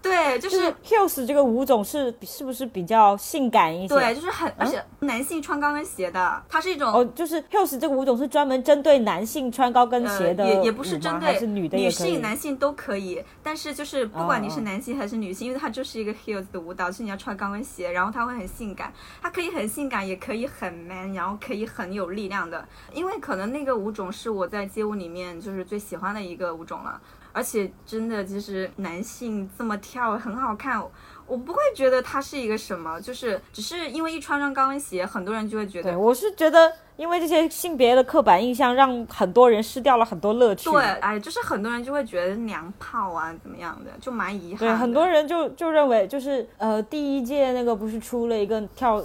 [0.05, 3.95] 对，就就是是 heels 这个舞种是比是不是比较性感一些？
[3.95, 6.93] 对，就是很，而且男性穿高跟鞋的，它是一种。
[6.93, 22.63] 哦，就是 heels 这个舞种是专门针对男性穿高跟鞋的、呃、也也不是针对女的也可以性、男性都可以，但是就是不管你是男性还是女性，因为它就是一个 heels 的舞蹈，就是你要穿高跟鞋，然后它会很性感，它可以很性感，也可以很 man，然后可以很有力量的，
[22.93, 27.01] 因为可能那个舞种是我在街舞里面就是最喜欢的一个舞种了，
[27.35, 30.81] 而且真的就是男性这么跳很好看。
[31.27, 40.69] 我不会觉得它是一个什么，就是只是因为一穿上高跟鞋，很多人就会觉对，得我是觉得，因为这些性别的刻板印象，让很多人失掉了很多乐趣。
[40.69, 49.03] 对，哎，就是很多人就会觉得娘炮啊，怎么样的，就蛮遗憾对，很多人就就认为，就是呃，第一届那个不是出了一个跳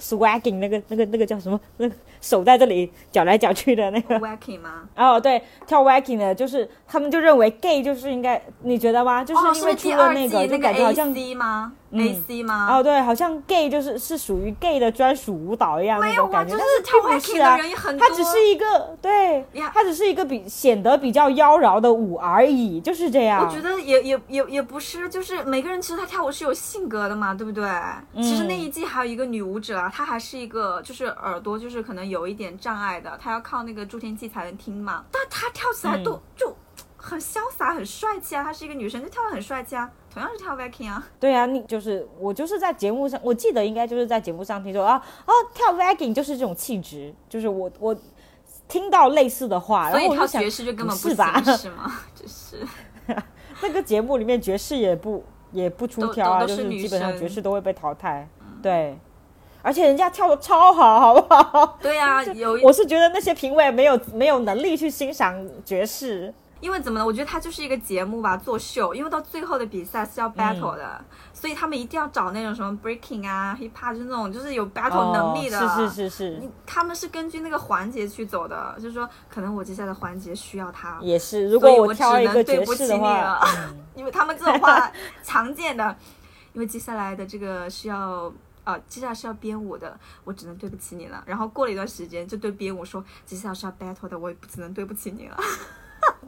[0.00, 1.60] swagging 那个那个那个叫什么？
[1.76, 4.18] 那个手在这里搅来搅去的那个。
[4.20, 4.88] wacky 吗？
[4.96, 9.24] 哦，对，跳 wagging 的，就是他们就认为 gay 就是应该，你觉得吗？
[9.24, 12.68] 就哦，是因为出了那个，就感觉好像 AC 吗嗯？AC 吗？
[12.76, 18.06] 哦，对，好像 gay 就是是属于 gay 的专属舞蹈一样那没有啊，种感觉，就但是跳并不是啊的，人也很多。
[18.08, 23.44] 它只是一个对呀，它只是一个比显得比较妖娆的舞而已，就是这样。
[23.44, 27.68] 我觉得也也也也不是，就是每个人其实他跳舞是有性格的嘛，对不对？
[28.16, 36.56] 其实那一季还有一个女舞者啊，她还是一个就是耳朵就是可能有一点障碍的，她要靠那个助听器才能听嘛，但她跳起来都、嗯就
[37.02, 41.06] 很潇洒、很帅气啊，她是一个女生，就跳的很帅气啊，同样是跳 Viking 啊。
[41.18, 47.96] 对啊，你就是我就是在节目上，我记得应该就是在节目上听说啊哦，跳 Viking 就是这种气质，就是我我
[48.68, 51.42] 听到类似的话，然后我就想爵士就根本行不是吧？
[51.56, 51.92] 是吗？
[52.14, 52.66] 就是
[53.62, 58.28] 那个节目里面爵士也不也不出都挑啊，就是基本上生爵士都会被淘汰，
[58.62, 58.98] 对。
[59.62, 61.76] 而且人家跳的超好，好不好？
[61.82, 67.04] 对啊，有一 我是觉得那些评委没有没有能力去欣赏爵士，因为怎么呢？
[67.06, 68.94] 我觉得它就是一个节目吧，作秀。
[68.94, 75.58] 因为到最后的比赛是要 battle 的，嗯所以他们一定要找那种什么 breaking 啊、hip hop，就是那种就是有 battle 能力的。
[75.58, 81.48] 哦、是是是是你，他们是根据那个环节去走的，就是说，可能我接下来的环节需要他，也是。
[81.48, 84.92] 如果我挑一个只能对爵士的不起你了话，嗯 因为他们这种话
[85.22, 85.96] 常见的，
[86.52, 88.32] 因为接下来的这个是要。
[88.62, 91.24] 啊，接下来是要编舞的，我只能对不起你了。
[91.26, 95.36] 然后过了一段时间，就对编舞说，接下来是要 battle 的，我也不只能对不起你了。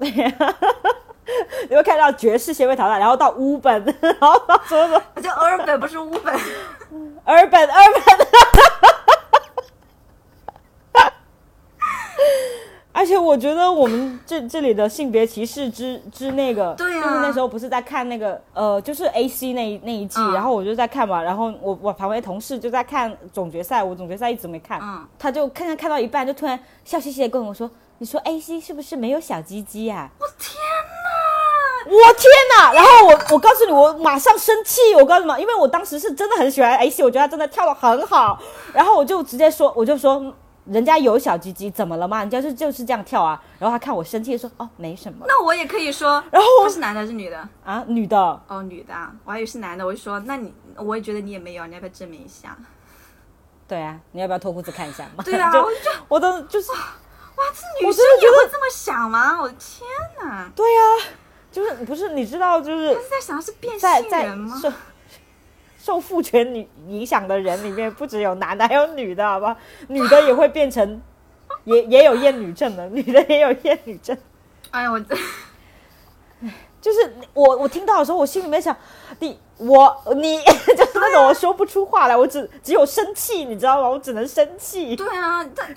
[1.68, 6.34] 你会看到爵士先被淘汰，然后到乌本，然后到什么什么叫 urban 不是乌本。
[7.26, 8.26] urban urban。
[12.94, 27.68] 而且我觉得我们这这里的性别歧视之之那个，对啊就是那时候不是在看那个呃，就是 A C 那一那一季，嗯然后我就在看嘛，然后我我旁边的同事就在看总决赛，我总决赛一直没看，嗯他就看看看到一半，就突然笑嘻嘻的跟我说
[28.02, 30.56] ：“你说 A C 是不是没有小鸡鸡啊？”我天
[31.04, 31.86] 哪！
[31.86, 32.24] 我天
[32.58, 32.72] 哪！
[32.72, 34.80] 然后我我告诉你，我马上生气。
[34.96, 38.42] 我告诉你们，因为我当时是真的很喜欢 A C，我觉得他真的跳的很好。
[38.72, 40.34] 然后我就直接说，我就说，嗯
[40.64, 42.18] 人家有小鸡鸡，怎么了嘛？
[42.18, 43.40] 人家是就是这样跳啊。
[43.60, 45.24] 然后他看我生气，说哦，没什么。
[45.28, 47.48] 那我也可以说，然后我他是男的还是女的？
[47.64, 49.86] 啊，女的，哦，女的啊，我还以为是男的。
[49.86, 52.56] 我就说，那你我也觉得你也没有，你要不要证明一下？
[53.68, 55.22] 对啊，你要不要脱裤子看一下嘛？
[55.24, 56.70] 对啊， 就我就我都就是
[57.42, 59.40] 哇，这女我生也会这么想吗？
[59.40, 59.88] 我的天
[60.20, 60.50] 哪！
[60.54, 60.80] 对呀、
[61.50, 64.60] 就是不是你知道就是他是在想的是变性人吗？
[64.62, 64.72] 受
[65.94, 69.56] 受父权女影响的人里面，不只有男的，还有女的，好吧？
[69.88, 71.02] 女的也会变成，
[71.64, 74.16] 也也有厌女症的，女的也有厌女症。
[74.70, 75.16] 哎呀，我这
[76.80, 78.76] 就是我我听到的时候，我心里面想，
[79.20, 80.40] 你我你
[80.76, 83.88] 就是那种我说不出话来，我只只有生气，你知道吗？
[83.88, 84.96] 我只能生气。
[84.96, 85.72] 对啊，但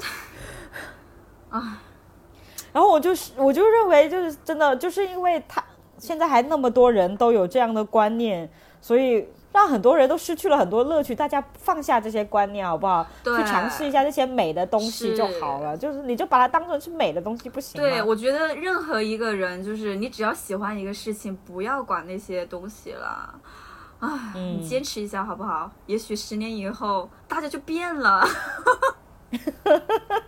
[2.71, 5.63] 然后我就是我就认为就是真的就是因为他
[5.97, 8.49] 现在还那么多人都有这样的观念，
[8.81, 11.15] 所以让很多人都失去了很多乐趣。
[11.15, 13.07] 大家放下这些观念好不好？
[13.23, 15.77] 对去尝试一下这些美的东西就好了。
[15.77, 17.87] 就是你就把它当成是美的东西不行吗？
[17.87, 23.33] 对，我觉得任何一个人，就是你只要喜欢一个事情，不要管那些东西了。
[23.99, 25.71] 唉，嗯你坚持一下好不好？
[25.85, 28.27] 也许十年以后大家就变了，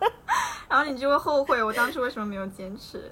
[0.78, 3.12] 然后你就会后悔我当初为什么没有坚持。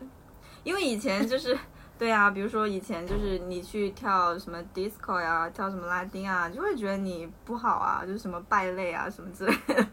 [0.63, 1.57] 因为以前就是，
[1.97, 9.87] 对啊，比如说以前就是你去跳什么 disco 呀，跳什么拉丁啊，就会觉得你不好啊，就是什么败类啊什么之类的。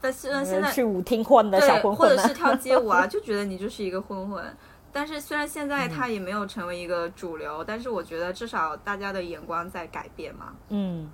[0.00, 2.34] 但是呢，现在去舞厅混的小对，混混呢或者是？
[2.34, 4.44] 跳街舞啊， 就觉得你就是一个混混。
[4.92, 10.54] 但是虽然现嗯在他也没有成为一个主流，但是我觉得至少大家的眼光在改变嘛。
[10.70, 11.08] 嗯，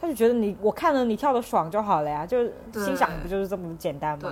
[0.00, 4.30] 他就觉得你我看了你跳的爽就好了呀，就是对欣赏不就是这么简单对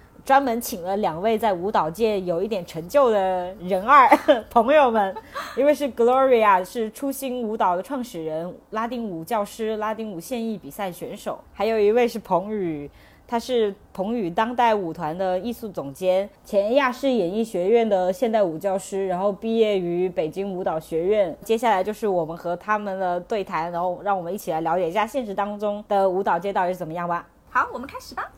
[0.23, 4.07] 专门请了两位在舞蹈界有一点成就的人二
[4.49, 5.15] 朋友们，
[5.55, 12.89] 一位是 Gloria，是初心舞蹈的创始人，拉丁舞教师，拉丁舞现役比赛选手；还有一位是彭宇。
[13.27, 21.33] 他是彭宇当代舞团的艺术总监，前亚视演艺学院的现代舞教师，然后毕业于北京舞蹈学院。
[21.41, 27.25] 接下来就是我们和他们的对谈，然后让我们一起来了解一下现实当中的舞蹈界到底是怎么样吧。
[27.49, 28.29] 好，我们开始吧。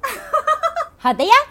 [1.03, 1.33] 好的呀。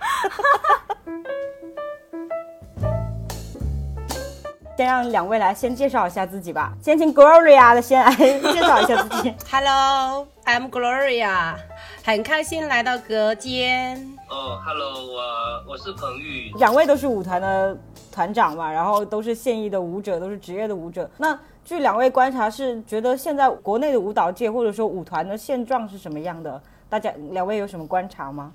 [4.74, 6.72] 先让两位来先介绍一下自己吧。
[6.82, 9.34] 先请 Gloria 的先来介绍一下自己。
[9.52, 11.54] Hello，I'm Gloria，
[12.02, 13.98] 很开心来到隔间。
[14.30, 17.76] 哦，Hello，我我是彭宇，两位都是舞团的
[18.10, 21.10] 团长嘛，然后都是现役的舞者，都是职业的舞者。
[21.18, 26.62] 那据两位观察，是觉得现在国内的舞蹈界或者说舞团的现状是什么样的？
[26.88, 28.50] 大家两位有什么观察吗？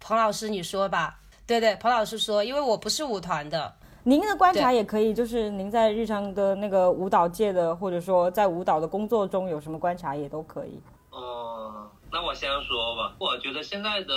[0.00, 1.18] 彭老师，你说吧。
[1.46, 10.80] 对对，彭老师说，因为我不是舞团的，您的观察也可以，就是您在日常的那个舞蹈界的，或者说在舞蹈的工作中有什么观察也都可以。
[11.10, 14.14] 哦，那我先说吧，我觉得现在的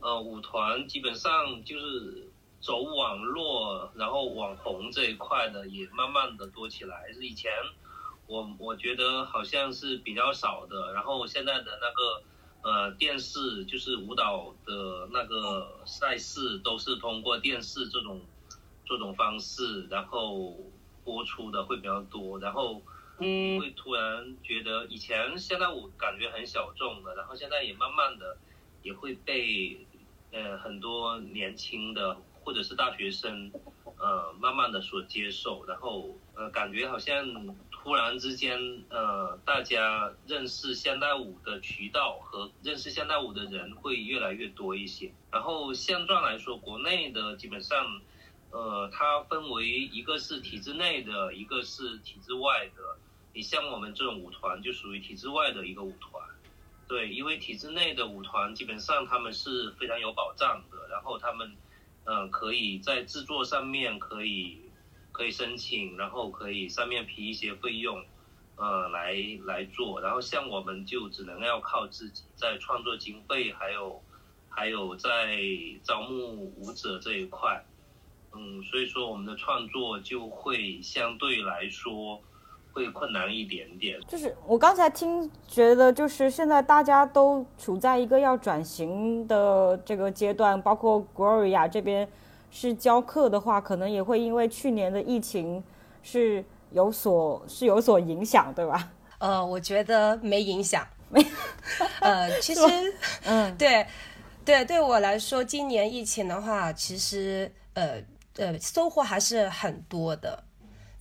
[0.00, 1.30] 呃舞团基本上
[1.64, 7.50] 就是走网络，然后网红这一块的也慢慢的多起来，是以前
[8.26, 12.22] 我我觉得好像是比较少的，然后现在的那个。
[12.62, 18.20] 呃，电视就是舞蹈的那个赛事，都是通过电视这种
[18.86, 20.56] 这种方式，然后
[21.04, 22.38] 播出的会比较多。
[22.38, 22.80] 然后
[23.18, 28.36] 嗯，会突然觉得以前现在我感觉很小众的，然后现在也慢慢的
[28.82, 29.86] 也会被
[30.30, 33.52] 呃很多年轻的或者是大学生
[33.98, 37.26] 呃慢慢的所接受，然后呃感觉好像
[37.82, 45.12] 突然之间呃大家认识现代舞的渠道和认识现代舞的人会越来越多一些。
[45.30, 48.00] 然后现状来说，国内的基本上。
[48.54, 52.98] 呃，它分为一个是体制内的，一个是体制外的。
[53.32, 56.22] 你像我们这种舞团就属于体制外的一个舞团，
[56.86, 61.56] 对，因为体制内的舞团基本上他们是非常有保障的，然后他们
[62.04, 64.60] 呃可以在制作上面可以
[65.12, 68.02] 可以申请，然后可以上面批一些费用，
[68.56, 74.02] 呃来来做，然后像我们就只能要靠自己在创作经费，还有
[74.48, 75.38] 还有在
[75.84, 77.64] 招募舞者这一块。
[78.34, 82.18] 嗯，所以说我们的创作就会相对来说，
[82.72, 84.00] 会困难一点点。
[84.08, 92.08] 就是我刚才听觉得，就是现在大家都处在一个要转型的这个阶段，包括 Gloria 这边
[92.54, 95.64] 是教课的话，可能也会因为去年的疫情
[96.02, 98.92] 是有所是有所影响，对吧？
[99.18, 100.86] 呃，我觉得没影响。
[101.08, 101.24] 没
[102.00, 102.60] 呃，其实，
[103.24, 103.86] 嗯， 对，
[104.44, 108.02] 对，对我来说，今年疫情的话，其实呃
[108.36, 110.44] 呃收获还是很多的。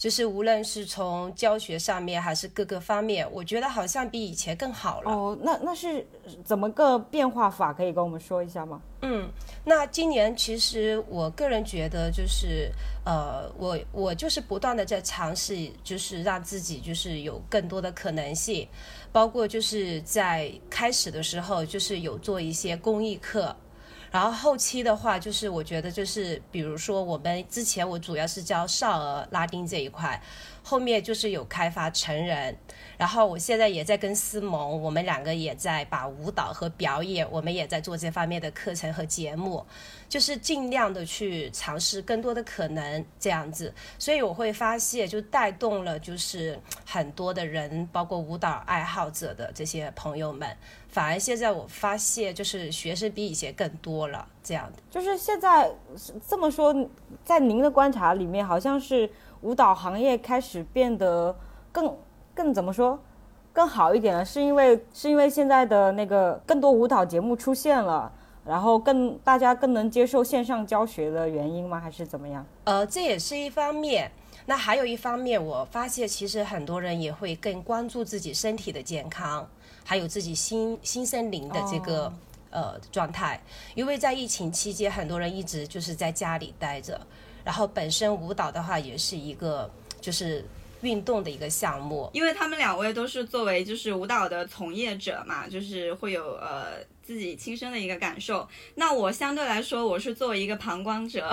[0.02, 5.12] 就是无论是从教学上面还是各个方面，我觉得好像比以前更好了。
[5.12, 6.04] 哦，那那是
[6.44, 7.72] 怎么个变化法？
[7.72, 8.82] 可以跟我们说一下吗？
[9.04, 9.30] 嗯，
[9.64, 12.72] 那今年其实我个人觉得就是，
[13.06, 18.68] 呃，我我就是不断的在尝试，就是让自己就是有更多的可能性，
[19.12, 23.56] 包括就是在开始的时候就是有做一些公益课。
[24.12, 30.22] 然后后期的话，就是我觉得就是，比如说我们之前我主要是教少儿拉丁这一块，
[30.64, 32.56] 后面就是有开发成人，
[32.98, 39.66] 然后我现在也在跟思萌，我们两个也在把舞蹈和表演，我们也在做这方面的课程和节目，
[40.08, 43.74] 就是尽量的去尝试更多的可能这样子。
[43.98, 50.56] 所以我会发现，就带动了就是很多的人，包括舞蹈爱好者的这些朋友们。
[50.88, 54.80] 反而现在我发现，就是学生比以前更多了，这样的。
[54.90, 55.72] 就是现在
[56.28, 56.76] 这么说，
[57.24, 59.10] 在您的观察里面，好像是
[59.42, 61.36] 舞蹈行业开始变得
[61.72, 61.96] 更
[62.34, 63.00] 更怎么说
[63.54, 64.24] 更好一点了？
[64.24, 68.12] 是因为是因为现在的那个更多舞蹈节目出现了，
[68.46, 71.80] 然后更大家更能接受线上教学的原因吗？
[71.80, 72.46] 还是怎么样？
[72.64, 74.12] 呃，这也是一方面。
[74.46, 79.48] 那还有一方面，我发现其实很多人也会更关注自己身体的健康，
[79.84, 82.14] 还有自己心心身灵的这个、哦
[82.50, 83.40] 呃状态。
[83.76, 87.00] 因为在疫情期间，很多人一直就是在家里待着，
[87.44, 89.70] 然后本身舞蹈的话也是一个
[90.00, 90.46] 就是
[90.82, 92.10] 运动的一个项目。
[92.14, 98.48] 因为他们两位都是作为就是舞蹈的从业者嘛，就是会有呃自己亲身的一个感受。
[98.76, 101.32] 那我相对来说，我是作为一个旁观者，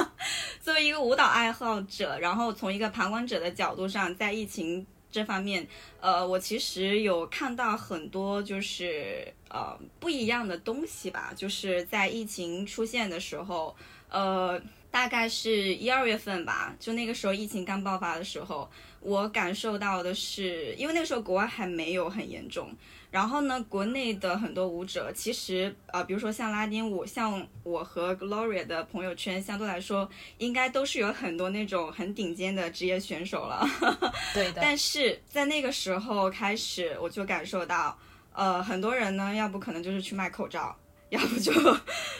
[0.60, 5.66] 作为一个舞蹈爱好者，然后从一个旁观者的角度上，在疫情这方面，
[6.00, 13.74] 呃，我其实有看到很多就是呃不一样的东西吧，就是在疫情出现的时候，
[14.10, 14.60] 呃。
[14.92, 18.70] 大概是一二月份吧，就那个时候疫情刚爆发的时候，
[19.00, 22.70] 我感受到的是，因为那个时候国外还没有很严重，
[23.10, 33.66] 然后呢，国内的很多舞者其实呃，比如说像拉丁舞，像我和 Gloria 的朋友圈，相对来说应该都是有很多那种很顶尖的职业选手了。
[34.34, 37.96] 对的，但是在那个时候开始，我就感受到，
[38.34, 40.76] 呃，很多人呢，要不可能就是去卖口罩，
[41.12, 41.52] 要不就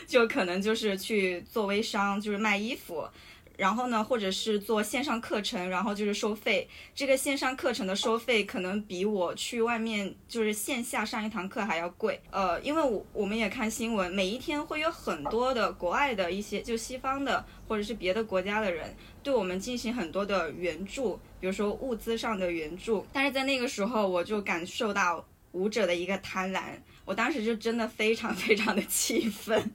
[0.06, 3.08] 就可能就是去做微商，就是卖衣服。
[3.56, 6.68] 然后呢，或者是做线上课程，然后就是收费。
[6.94, 12.20] 这个线上课程的收费可能比我去外面就是线下上一堂课还要贵。
[12.30, 23.06] 呃，因为我我们也看新闻，每一天会有很多的国外的一些就西方的或者是别的国家的人对我们进行很多的援助，比如说物资上的援助。
[23.12, 26.62] 但是在那个时候，我就感受到舞者的一个贪婪，
[27.04, 29.70] 我当时就真的非常非常的气愤。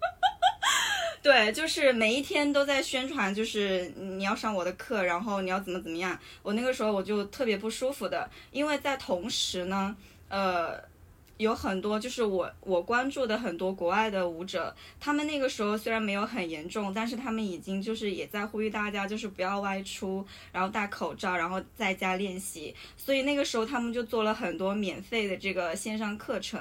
[1.22, 6.16] 对，就是每一天都在宣传，就是你要上我的课，然后你要怎么怎么样。
[6.42, 9.96] 我那个时候我就特别不舒服的，因为在同时呢，
[10.28, 10.80] 呃，
[11.38, 22.74] 有很多就是我我关注的很多国外的舞者，他们那个时候虽然没有很严重，但是他们已经就是也在呼吁大家就是不要外出，然后戴口罩，然后在家练习。
[22.96, 26.58] 所以那个时候他们就做了很多免费的这个线上课程，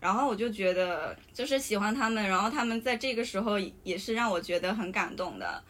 [0.00, 5.62] 然后我就觉得就是喜欢他们，然后他们在这个时候也是让我觉得很感动的，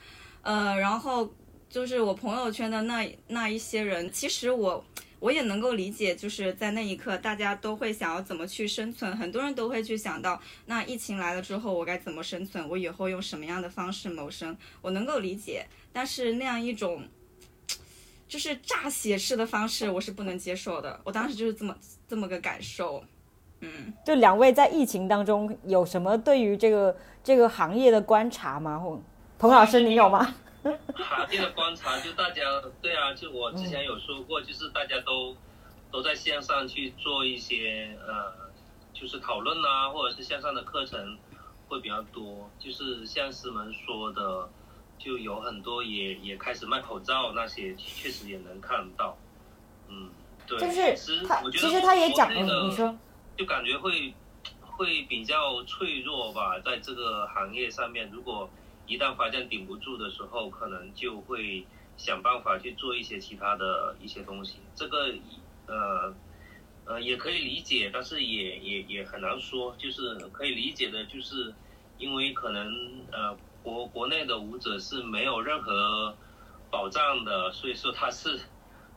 [0.42, 1.30] 呃，然后
[1.68, 4.82] 就是我朋友圈的那那一些人，其实我。
[5.18, 12.68] 我也能够理解，就是在那一刻，大家都会想要怎么去生存，很多人都会去想到，那疫情来了之后，我该怎么生存？
[12.68, 14.56] 我以后用什么样的方式谋生？
[14.82, 17.02] 我能够理解，但是那样一种
[18.28, 21.00] 就是诈血式的方式，我是不能接受的。
[21.04, 21.74] 我当时就是这么
[22.06, 23.02] 这么个感受。
[23.60, 26.94] 嗯，就两位在疫情当中有什么对于这个
[27.24, 28.78] 这个行业的观察吗？
[28.78, 29.00] 或
[29.38, 30.34] 彭老师，你有吗？
[30.94, 32.42] 行业的观察，就大家
[32.80, 35.36] 对啊，就我之前有说过，就是大家都
[35.90, 38.32] 都在线上去做一些呃，
[38.92, 41.18] 就是讨论啊，或者是线上的课程
[41.68, 42.50] 会比较多。
[42.58, 44.48] 就是像师门说的，
[44.98, 49.16] 就有很多也也开始卖口罩那些，确实也能看到。
[49.88, 50.10] 嗯，
[50.46, 52.98] 对，就是其实他我觉得其实他也讲，国内的嗯，你说，
[53.36, 54.14] 就感觉会
[54.62, 58.48] 会比较脆弱吧，在这个行业上面，如果
[58.87, 61.66] 一旦发现顶不住的时候，可能就会
[61.97, 64.61] 想办法去做一些其他的一些东西。
[64.74, 65.12] 这个
[65.66, 66.14] 呃
[66.84, 69.74] 呃也可以理解，但是也也也很难说。
[69.76, 71.53] 就是可以理解的，就是
[71.99, 72.66] 因为可能
[73.11, 76.16] 呃国国内的舞者是没有任何
[76.70, 78.41] 保障的，所以说他是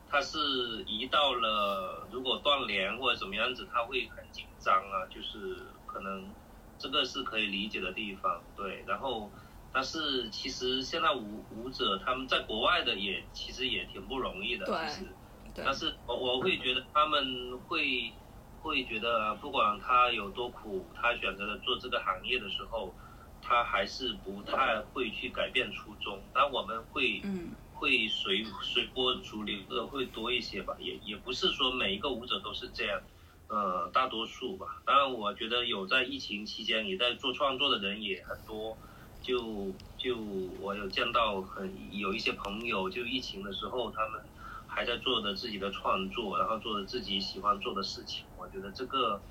[0.09, 0.37] 他是
[0.85, 6.29] 移到了如果断联或者怎么样子，他会很紧张啊，就是可能
[6.77, 8.83] 这个是可以理解的地方，对。
[8.87, 9.31] 然后，
[9.71, 15.11] 但是其实现在舞舞者他们在国外的也其实也挺不容易的，其实。
[15.55, 18.13] 但是我我会觉得他们会
[18.61, 22.95] 会觉得，不管他有多苦，他选择了做这个行业的时候，
[23.41, 26.21] 他还是不太会去改变初衷。
[26.33, 33.01] 但我们会嗯会随随波逐流的会多一些吧，也也不是说每一个舞者都是这样，
[33.47, 34.81] 呃，大多数吧。
[34.85, 38.77] 当然，我觉得有在疫情期间也在做创作的人也很多，
[39.21, 40.17] 就就
[40.59, 44.21] 我有见到很有一些朋友，就疫情的时候他们
[44.67, 49.21] 还在做着自己的创作，然后做着自己喜欢做的事情，我觉得这个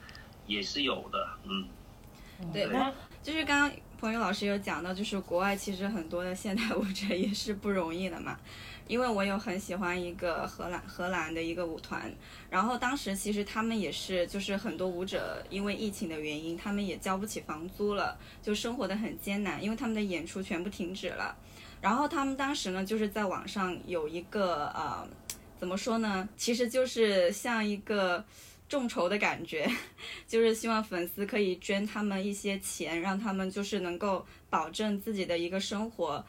[0.47, 1.67] 也是有的，嗯。
[2.53, 8.39] 对，对那就是刚刚彭宇老师有讲到，就是国外其实很多的现代舞者也是不容易的嘛。
[8.89, 12.13] 因为我有很喜欢一个荷兰荷兰的一个舞团，
[12.51, 21.37] 然后当时其实他们也是，就是很多舞者因为疫情的原因，他们也交不起房租了，就生活的很艰难，因为他们的演出全部停止了。
[21.81, 25.07] 然后他们当时呢，就是在网上有一个呃，
[25.61, 26.29] 怎么说呢？
[26.37, 28.25] 其实就是像一个
[28.69, 29.71] 众筹的感觉，
[30.27, 36.25] 就是希望粉丝可以捐他们一些钱，让他们就是能够保证自己的一个生活，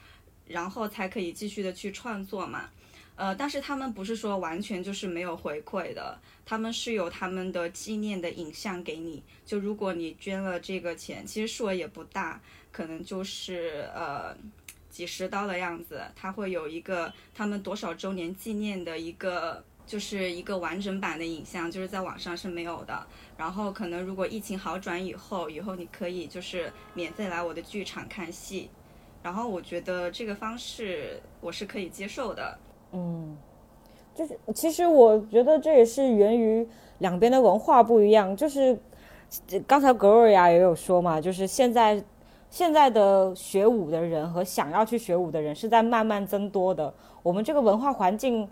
[0.49, 2.69] 然后才可以继续的去创作嘛。
[3.15, 9.23] 呃，但是他们不是说完全就是没有回馈的，他们是有他们的纪念的影像给你。
[9.45, 12.41] 就如果你捐了这个钱，其实数额也不大，
[12.71, 14.35] 可能就是呃
[14.89, 19.63] 几十刀的样子，它会有一个他们多少周年纪念的一个。
[19.89, 23.07] 就是一个完整版的影像，就是在网上是没有的。
[23.35, 28.69] 然后可能如果疫情好转以后，以后你可以就是免费来我的剧场看戏。
[29.21, 32.57] 然后我觉得这个方式我是可以接受的。
[32.93, 33.37] 嗯，
[34.15, 36.67] 就是其实我觉得这也是源于
[36.99, 38.35] 两边的文化不一样。
[38.35, 38.77] 就是
[39.67, 42.03] 刚才格瑞亚也有说嘛，就是现在
[42.49, 46.93] 现在的学舞的人和想要去学舞的人是在慢慢增多的。
[47.21, 48.47] 我们这个文化环境。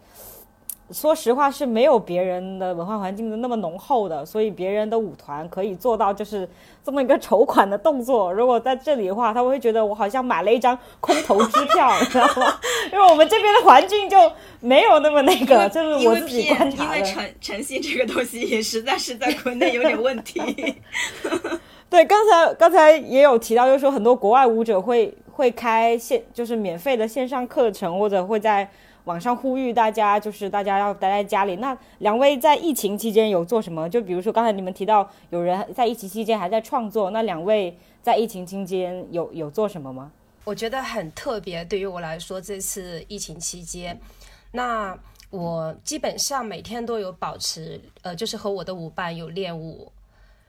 [0.91, 6.47] 说实话是没有别人的文化环境的那么浓厚的，所以别人的舞团可以做到就是
[6.83, 8.31] 这么一个筹款的动作。
[8.31, 12.53] 如果在这里的话，他会觉得我好像买了一张空头支票，你知道吗？
[12.91, 14.17] 因为我们这边的环境就
[14.61, 17.01] 没有那么那个，就是我自己观 N，因察的。
[17.01, 20.41] 为诚诚信这个东西也实在是在国内有点问题。
[21.89, 28.69] 对，刚才刚才也有提到，就是说很多国外舞者会会开线，就是免费的线上课程，或者会在
[29.07, 31.55] 网上呼吁大家，就是大家要待在家里。
[31.55, 33.89] 那两位在疫情期间有做什么？
[33.89, 40.11] 就比如说刚才你们提到有人在疫情期间还在创作，那两位在疫情期间有有做什么吗？
[40.43, 43.97] 我觉得很特别，对于我来说，这次疫情期间，
[44.51, 44.97] 那
[45.29, 49.89] 我基本上每天都有保持，呃，就是和我的舞伴有练舞，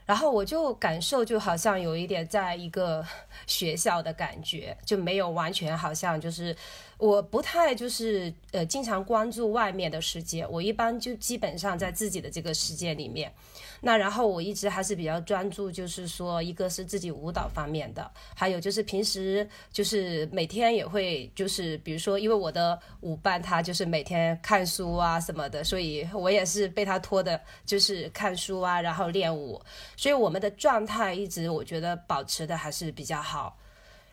[0.05, 3.05] 然后我就感受就好像有一点在一个
[3.47, 6.57] 学校的感觉，就没有完全好像就是
[6.99, 13.33] 我不太就是呃经常关注外面的世界，我一般就基本上在自己的这个世界里面。
[13.81, 29.63] 那然后我一直还是比较专注，就是说一个是自己舞蹈方面的，还有就是平时就是每天也会就是比如说因为我的舞伴他就是每天看书啊什么的，所以我也是被他拖的，就是看书啊，然后练舞，
[29.97, 33.57] 所以我们的状态一直我觉得保持的还是比较好。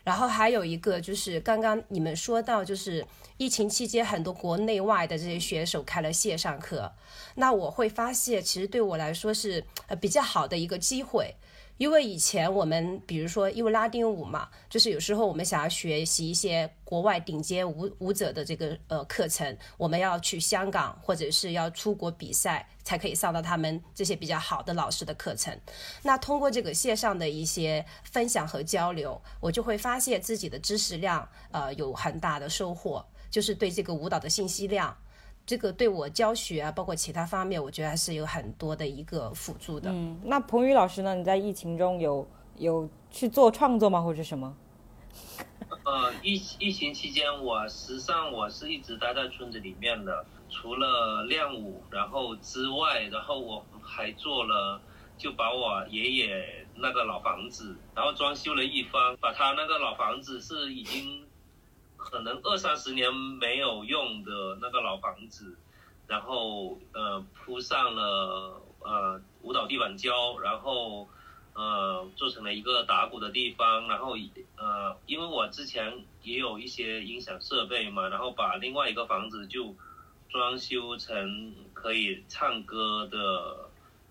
[0.06, 3.04] 然后还有一个就是刚刚你们说到，就是
[3.38, 6.92] 疫情期间很多国内外的这些选手开了线上课，
[7.34, 11.34] 那我会发现其实对我来说是呃比较好的一个机会。
[11.78, 25.54] 因为以前我们比如说，因为拉丁舞嘛，就是有时候我们想要学习一些国外顶尖舞舞者的这个呃课程，我们要去香港或者是要出国比赛，才可以上到他们这些比较好的老师的课程。
[26.02, 34.96] 那通过这个线上的一些分享和交流，我就会发现自己的知识量呃有很大的收获，就是对这个舞蹈的信息量。
[35.46, 39.88] 这个对我教学啊，包括其他方面，我觉得还是有很多的一个辅助的。
[39.92, 41.14] 嗯，那彭宇老师呢？
[41.14, 44.56] 你在疫情中有有去做创作吗，或者什么？
[45.84, 54.80] 呃，疫疫情期间，我实际上我是一直待在村子里面的，除了练舞，然后之外，然后我还做了，
[55.16, 61.25] 就把我爷爷那个老房子，然后装修了一番，把他那个老房子是已经
[62.08, 65.56] 可能二三十年没有用的那个老房子，
[66.06, 71.08] 然后呃铺上了呃舞蹈地板胶，然后
[71.54, 74.14] 呃做成了一个打鼓的地方，然后
[74.56, 79.74] 呃因为我之前也有一些音响设备嘛，然后把另外一个房子就
[80.30, 83.66] 装修成可以唱歌的。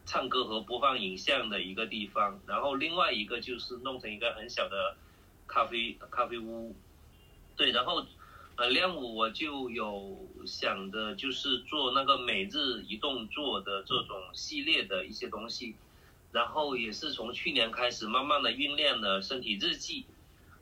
[0.08, 4.96] 唱歌和播放影像的一个地方，然后另外一个就是弄成一个很小的
[5.48, 6.76] 咖啡咖啡屋，
[7.56, 8.06] 对，然后
[8.56, 15.76] 呃练舞我就有想的就是做那个每日一动作的这种系列的一些东西，
[16.32, 20.06] 然后也是从去年开始慢慢的酝酿了身体日记，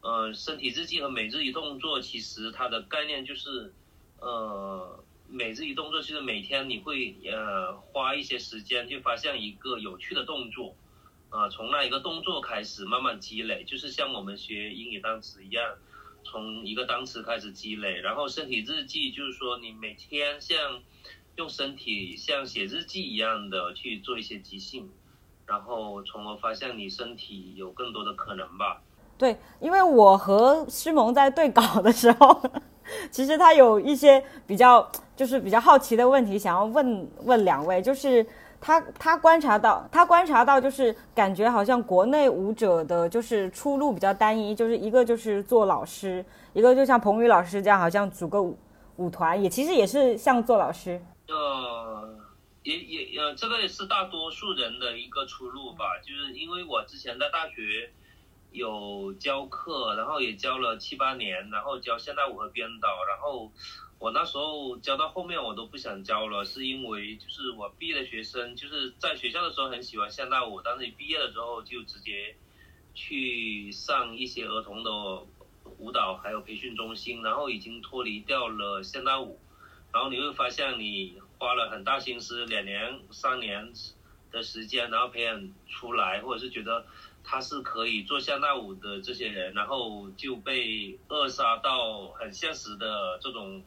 [0.02, 3.74] 呃身体日记和每日一动作其实它的概念就是
[4.20, 5.04] 呃。
[5.30, 10.76] 每日一动作就是每天你会呃花一些时间去发现一个有趣的动作，
[11.32, 15.76] 啊、从那一个动作开始慢慢积累，就是像我们学英语单词一样，
[16.24, 18.00] 从一个单词开始积累。
[18.02, 20.58] 然后身体日记就是说你每天像
[21.36, 24.90] 用身体像写日记一样的去做一些即兴，
[25.46, 28.82] 然后从而发现你身体有更多的可能吧。
[29.18, 32.42] 对，因为我和诗萌在对稿的时候，
[33.12, 38.26] 其实他有一些比较就是比较好奇的问题想要问问两位，就是
[38.66, 48.58] 他他观察到他观察到就是感觉好像国内舞者的就是出路比较单一，就是一个就是做老师，一个就像彭宇老师这样，好像组个舞
[48.96, 51.02] 舞团，也其实也是像做老师。
[51.28, 52.18] 呃，
[52.64, 57.92] 也也呃，这个也是大多数人的一个出路吧，就是因为我之前在大学
[58.52, 63.52] 有教课，然后也教了七八年，然后教现代舞和编导，然后
[64.04, 72.36] 我那时候教到后面我都不想教了，是因为就是我毕业的学生就是在学校的时候很喜欢现代舞，但是毕业了之后就直接
[72.94, 74.92] 去上一些儿童的
[75.78, 79.40] 舞蹈还有培训中心，然后已经脱离掉了现代舞。
[79.94, 83.72] 然后你会发现你花了很大心思，两年、三年
[84.34, 86.86] 的时间，然后培养出来，或者是觉得
[87.24, 93.64] 他是可以做现代舞的这些人，然后就被扼杀到很现实的这种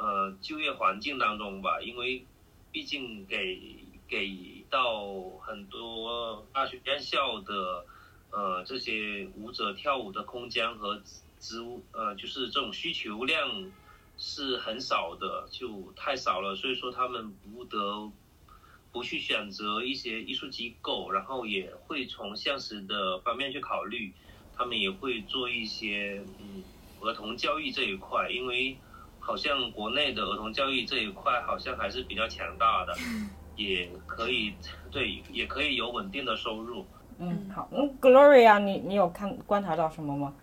[0.00, 2.26] 呃就业环境当中吧，因为
[2.72, 7.84] 毕竟给给到很多大学院校的
[8.30, 11.02] 呃这些舞者跳舞的空间和
[11.38, 13.72] 职务呃就是这种需求量。
[14.22, 18.12] 是很少的，就太少了，所以说他们不得
[18.92, 24.14] 不去选择一些艺术机构，然后也会从现实的方面去考虑，
[24.52, 26.62] 他们也会做一些嗯
[27.00, 28.78] 儿童教育这一块，因为
[29.20, 32.94] 好像国内的儿童教育这一块好像还是比较强大的，
[33.54, 34.54] 也可以
[34.90, 36.84] 对，也可以有稳定的收入。
[37.18, 40.34] 嗯，好，嗯，Gloria，你你有看观察到什么吗？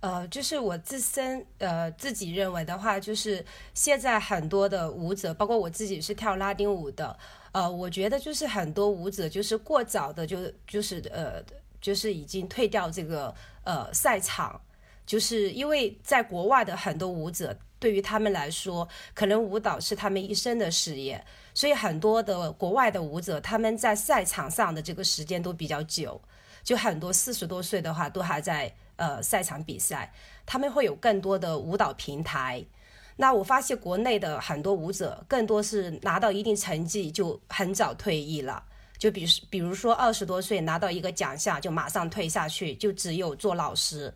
[0.00, 7.18] 呃，就是我自身呃自己认为的话，就是现在很多的舞者，包括我自己是跳拉丁舞的，
[7.50, 11.42] 呃，我觉得就是很多舞者就是过早的就就是呃
[11.80, 14.60] 就是已经退掉这个呃赛场，
[15.04, 21.24] 就是因为在国外的很多舞者，对于他们来说，可能舞蹈是他们一生的事业，
[21.54, 26.20] 所以很多的国外的舞者，他们在赛场上的这个时间都比较久，
[26.62, 28.74] 就很多四十多岁的话都还在。
[28.98, 30.12] 呃，赛场比赛，
[30.44, 32.64] 他们会有更多的舞蹈平台。
[33.14, 38.60] 那我发现国内的很多舞者，更多是拿到一定成绩就很早退役了。
[38.98, 44.12] 就比如，比如说二十多岁拿到一个奖项就马上退下去，就只有做老师。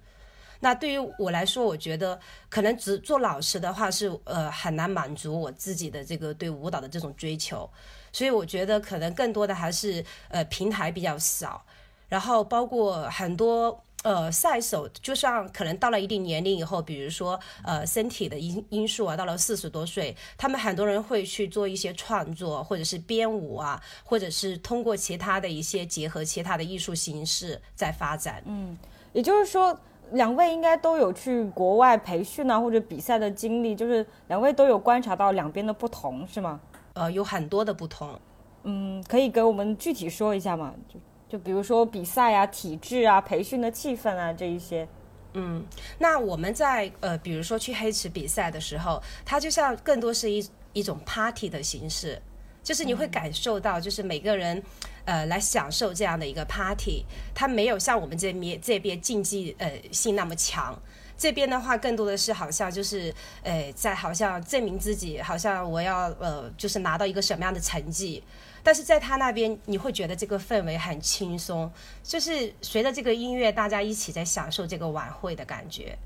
[0.63, 7.69] 那对于我来说，我觉得可能只做老师的话是呃很难满足我自己的这个对舞蹈的这种追求。
[8.13, 11.63] 所以我觉得可能更多的还是呃平台比较少，
[12.09, 13.83] 然后包括很多。
[14.05, 28.43] 呃，赛手就像可能到了一定年龄以后，比如说呃身体的因因素啊，到了四十多岁，他们很多人会去做一些创作，或者是编舞啊，或者是通过其他的一些结合其他的艺术形式在发展。
[28.45, 28.77] 嗯，
[29.13, 29.79] 也就是说，
[30.13, 36.61] 两位应该都有去国外培训啊或者比赛的经历，就是两位都有观察到两边的不同，是吗？
[36.95, 38.19] 呃，有很多的不同。
[38.65, 40.75] 嗯，可以给我们具体说一下吗？
[40.89, 41.01] 就
[41.31, 44.87] 就比如说比赛啊、体制啊、培训的气氛啊这一些。
[45.35, 45.65] 嗯，
[45.99, 52.21] 那我们在呃，比如说去黑池比赛的时候，它就像更多是一一种 party 的形式，
[52.63, 54.63] 就是你会感受到，就是每个人
[55.05, 60.79] 呃来享受这样的一个 party，它没有像我们这边这边竞技呃性那么强。
[61.19, 68.21] 这边的话，更多的是好像就是，呃，在好像证明自己，好像我要呃，就是拿到一个什么样的成绩。
[68.65, 71.71] 但是在他那边，你会觉得这个氛围很轻松，
[72.03, 75.97] 就是随着这个音乐，大家一起在享受这个晚会的感觉。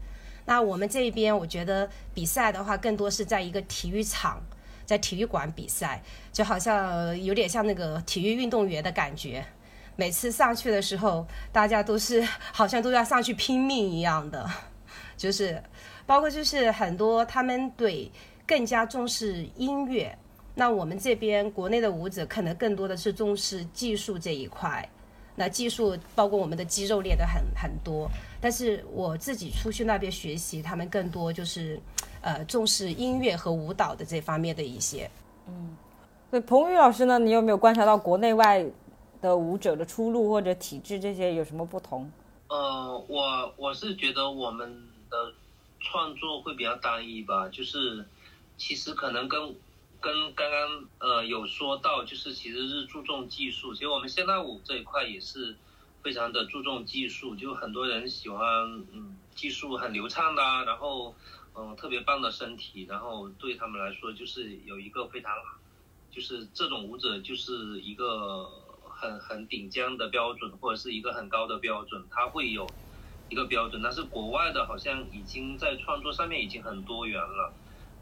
[0.44, 4.42] 那我们这边，我觉得比赛的话，更多是在一个体育场，
[4.86, 9.44] 在体育馆比赛，就好像有点像那个体育运动员的感觉。
[9.96, 14.48] 每次上去的时候，大家都是好像都要上去拼命一样的，
[15.16, 15.62] 就是
[16.06, 18.10] 包括就是很多他们对
[18.46, 20.16] 更加重视音乐。
[20.54, 24.88] 那我们这边国内的舞者可能更多的是重视技术这一块，
[25.34, 28.10] 那技术包括我们的肌肉练得很很多，
[28.40, 31.78] 但是我自己出去那边学习，他们更多就是，
[32.26, 35.08] 呃，重视音乐和舞蹈的这方面的一些。
[35.46, 35.76] 嗯
[36.28, 38.66] 对，彭宇老师呢，你有没有观察到国内外
[39.20, 42.10] 的舞者的出路或者体制这些有什么不同？
[42.48, 45.32] 呃，我我是觉得我们的
[45.78, 48.04] 创作会比较单一吧，就是
[48.58, 49.54] 其实可能跟
[50.00, 55.54] 跟刚刚呃有说到，就是其实是注重技术，其实我们现代舞这一块也是
[56.02, 58.42] 非常的注重技术，就很多人喜欢
[58.92, 61.14] 嗯技术很流畅的啊，然后
[61.58, 65.32] 嗯、特别棒的身体，然后对他们来说就是有一个非常
[66.10, 68.46] 就是这种舞者就是一个
[68.88, 72.68] 很很顶尖的标准，或者是一个很高的标准，他会有
[73.28, 73.80] 一个标准。
[73.82, 77.52] 但是国外的好像已经在创作上面已经很多元了，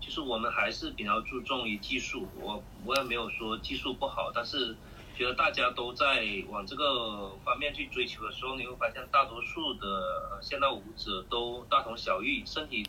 [0.00, 2.26] 就是我们还是比较注重于技术。
[2.40, 4.76] 我我也没有说技术不好，但是
[5.16, 12.84] 觉得大家都在往这个方面去追求的时候，你会发现大多数的现代舞者都大同小异，身体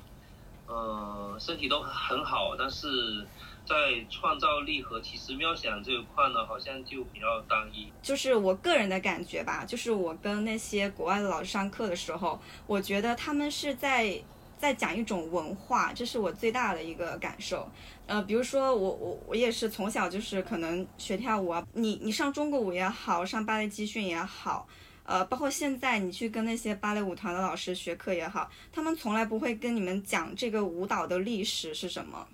[0.67, 3.25] 呃身体都很好，但是。
[3.67, 3.75] 在
[4.11, 7.91] 创造力和奇思妙想这一块呢，好像就比较单一。
[7.99, 14.21] 就是我个人的感觉吧，就是我跟那些国外的老师上课的时候，我觉得他们是在
[14.55, 17.67] 在讲一种文化，这是我最大的一个感受。
[18.05, 24.67] 呃，比如说我我我也是从小就是可能学跳舞啊，你你上中国舞也好，上芭蕾集训也好。
[25.05, 32.27] 呃，包括现在你去跟那些芭蕾舞团的老师学课也好，他们从来不会跟你们讲这个舞蹈的历史是什么，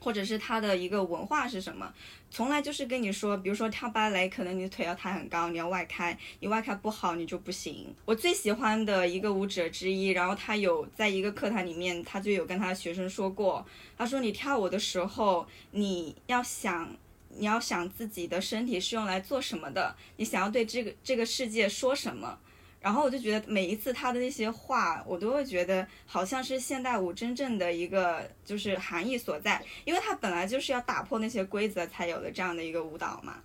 [0.00, 1.94] 或者是它的一个文化是什么，
[2.28, 7.94] 从来就是跟你说，比如说跳芭蕾，可能你腿要抬很高，你要外开，你外开不好你就不行。
[8.04, 13.64] 我最喜欢的一个舞者之一，然后他有在一个课堂里面，他就有跟他的学生说过，
[13.96, 16.92] 他说你跳舞的时候，你要想。
[17.36, 22.38] 你要想自己的身体是用来做什么的，你想要对这个这个世界说什么，
[22.80, 33.42] 然后我就觉得每一次他的那些话，我都会觉得好像是现代舞真正的一个就是含义所在，因为它本来就是要打破那些规则才有的这样的一个舞蹈嘛，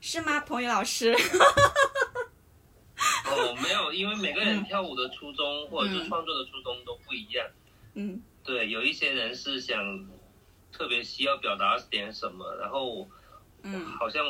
[0.00, 1.16] 是吗，彭宇老师？
[3.28, 7.46] 哦，没有，因为每个人跳舞的初衷或者是创作的初衷都不一样。
[7.94, 10.06] 嗯对，有一些人是想
[10.76, 13.08] 特别需要表达点什么，然后
[13.62, 14.22] 嗯好像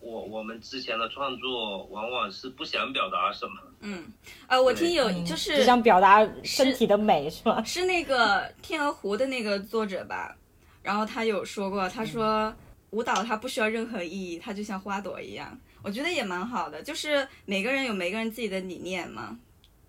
[0.00, 3.52] 我我们之前的创作往往是不想表达什么。
[3.80, 4.04] 嗯，
[4.48, 7.62] 呃，我听有嗯就是只想表达身体的美是吗？
[7.64, 10.36] 是那个《天鹅湖》的那个作者吧，
[10.82, 12.52] 然后他有说过，他说
[12.90, 15.58] 舞蹈它不需要任何意义，它就像花朵一样。
[15.82, 19.38] 我觉得也蛮好的，就是每个人有每个人自己的理念嘛，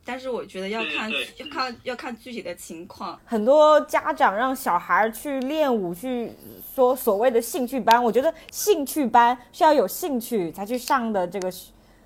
[0.03, 3.17] 但是我觉得要看对对要看要看具体的情况。
[3.23, 6.31] 很多家长让小孩去练舞，去
[6.73, 11.53] 说所谓的兴趣班，我觉得兴趣班是要有兴趣才去上的这个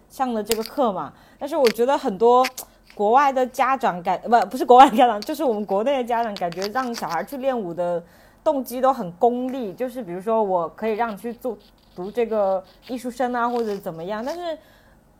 [0.10, 1.14] 上的这个课嘛。
[1.40, 2.46] 但是我觉得很多
[2.94, 8.04] 国外的家长感不不是国外的家长，就是我们国内的家长感觉让小孩去练舞的
[8.44, 11.58] 动机都很功利，就是比如说我可以让你去做
[11.96, 14.58] 读这个艺术生啊，或者怎么样，但是。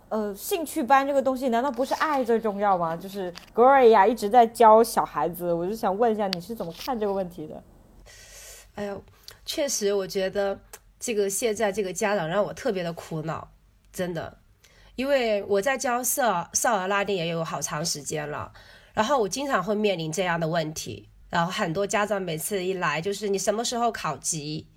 [0.10, 2.96] 呃，兴趣班这个东西难道不是爱最重要吗？
[2.96, 7.64] 就是 Gloria 一直在教小孩子，我就想问一下你是怎么看这个问题的？
[8.76, 9.04] 哎呦，
[9.46, 10.60] 确实，我觉得
[11.00, 13.50] 这个现在这个家长让我特别的苦恼，
[13.92, 14.38] 真的，
[14.96, 18.54] 因为我在教少少儿拉丁也有好长时间了，
[18.94, 24.68] 然后我经常会面临这样的问题，然后很多家长每次一来就是你什么时候考级，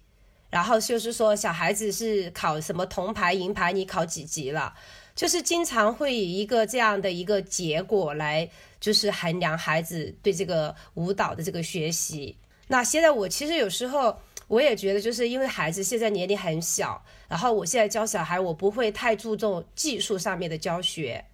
[0.51, 4.75] 然后就是说小孩子是考什么铜牌、银牌，你考几级了？
[5.19, 8.49] 就是经常会以一个这样的一个结果来，
[8.79, 12.39] 就是衡量孩子对这个舞蹈的这个学习。
[12.69, 14.17] 那现在我其实有时候
[14.47, 21.25] 我也觉得，就是因为孩子现在年龄很小，然后我现在教小孩，我不会太注重技术上面的教学，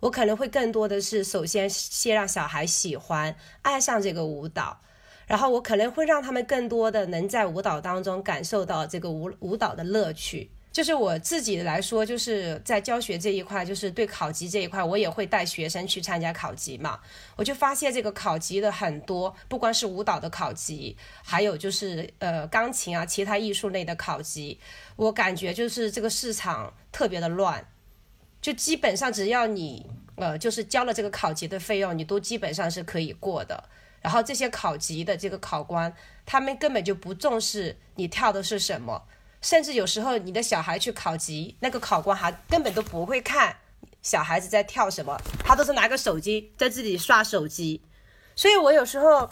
[0.00, 4.80] 我可能会更多的是首先先让小孩喜欢、爱上这个舞蹈。
[5.26, 10.50] 然后我可能会让他们更多的能在舞蹈当中感受到这个舞舞蹈的乐趣。
[10.70, 17.00] 就是我自己来说，就是在教学这一块，就是对考级这一块，我也会带学生去参加考级嘛。
[17.36, 24.60] 我就发现这个考级的很多，不光是舞蹈的考级，还有就是呃钢琴啊，其他艺术类的考级，
[24.96, 27.66] 我感觉就是这个市场特别的乱，
[28.40, 29.84] 就基本上只要你
[30.16, 33.64] 呃，就是交了这个考级的费用，你都基本上是可以过的。
[34.00, 35.92] 然后这些考级的这个考官，
[36.24, 39.02] 他们根本就不重视你跳的是什么，
[39.40, 43.56] 甚至有时候你的小孩去考级，那个考官还根本都不会看
[44.02, 47.80] 小孩子在跳什么，他都是拿个手机在自己刷手机。
[48.34, 49.28] 所以我有时候，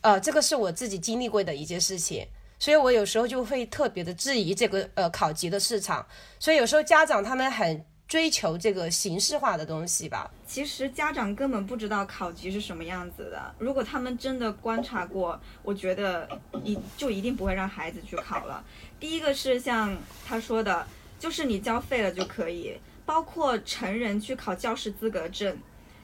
[0.00, 2.26] 呃，这个是我自己经历过的一件事情，
[2.58, 6.06] 所以我有时候就会特别的质疑这个呃考级的市场。
[6.38, 13.54] 所以有时候家长他们很追求这个形式化的东西吧，其实家长根本不知道考级是什么样子的。
[13.58, 16.28] 如果他们真的观察过，我觉得
[16.62, 18.64] 一就一定不会让孩子去考了。
[19.00, 20.86] 第一个是像他说的，
[21.18, 25.58] 就是你交费了就可以，包括成人去考教师资格证，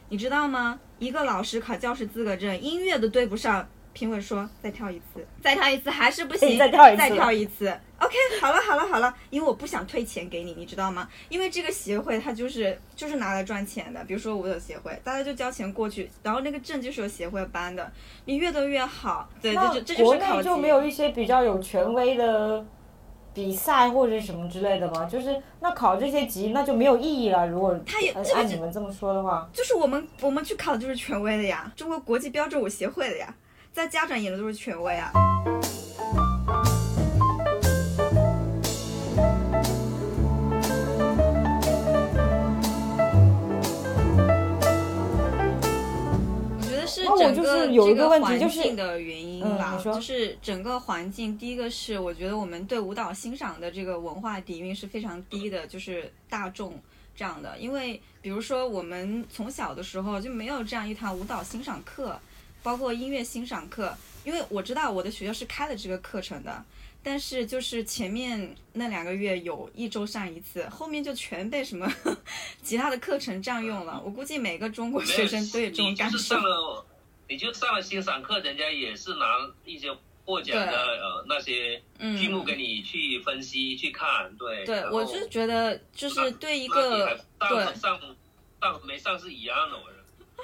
[0.08, 0.80] 你知道吗？
[0.98, 3.68] 一个老师考教师资格证，音乐都对不上。
[3.92, 7.68] 评委说再跳一次，再跳一次还是不行， 再跳一次再跳一次。
[7.98, 11.08] OK，好了好了好了，因为我不想退钱给你，你知道吗？
[11.28, 17.92] 因为这个协会它就是就是拿来赚钱的，比如说舞蹈协会，大家就交钱过去，然后那个证就是由协会颁的，
[18.24, 19.28] 你越多越好。
[19.40, 22.66] 对，这就这就国是考就没有一些比较有权威的
[23.32, 25.04] 比赛或者什么之类的吗？
[25.04, 27.46] 就是那考这些级那就没有意义了。
[27.46, 33.32] 如果他也这个按你们这么说的话，就是我们我们去考就是权威的呀，中国国际标准舞协会的呀，
[33.72, 35.10] 在家长眼里都是权威啊。
[46.58, 51.38] 我觉得是那我整个就是有一个环问题就是境的原因吧，嗯你说就是整个环境。
[51.38, 56.78] 第一个是我觉得我们对舞蹈欣赏的这个文化底蕴是非常低的，就是大众
[57.16, 57.56] 这样的。
[57.56, 62.20] 因为比如说我们从小的时候就没有这样一堂舞蹈欣赏课，
[62.62, 63.96] 包括音乐欣赏课。
[64.24, 66.64] 因为我知道我的学校是开了这个课程的，
[67.02, 71.92] 但是就是前面那两个月有一周上一次，后面就全被什么
[72.62, 74.00] 其他的课程占用了。
[74.04, 76.40] 我估计每个中国学生都有这种感受你就是上。
[76.40, 76.86] 了，
[77.28, 79.26] 你就上了欣赏课，人家也是拿
[79.64, 79.88] 一些
[80.24, 84.64] 获奖的呃那些嗯剧目给你去分析、去看，对。
[84.64, 87.06] 对，我就是觉得，就是对一个
[87.40, 88.00] 还对上，上
[88.60, 89.76] 上没上是一样的。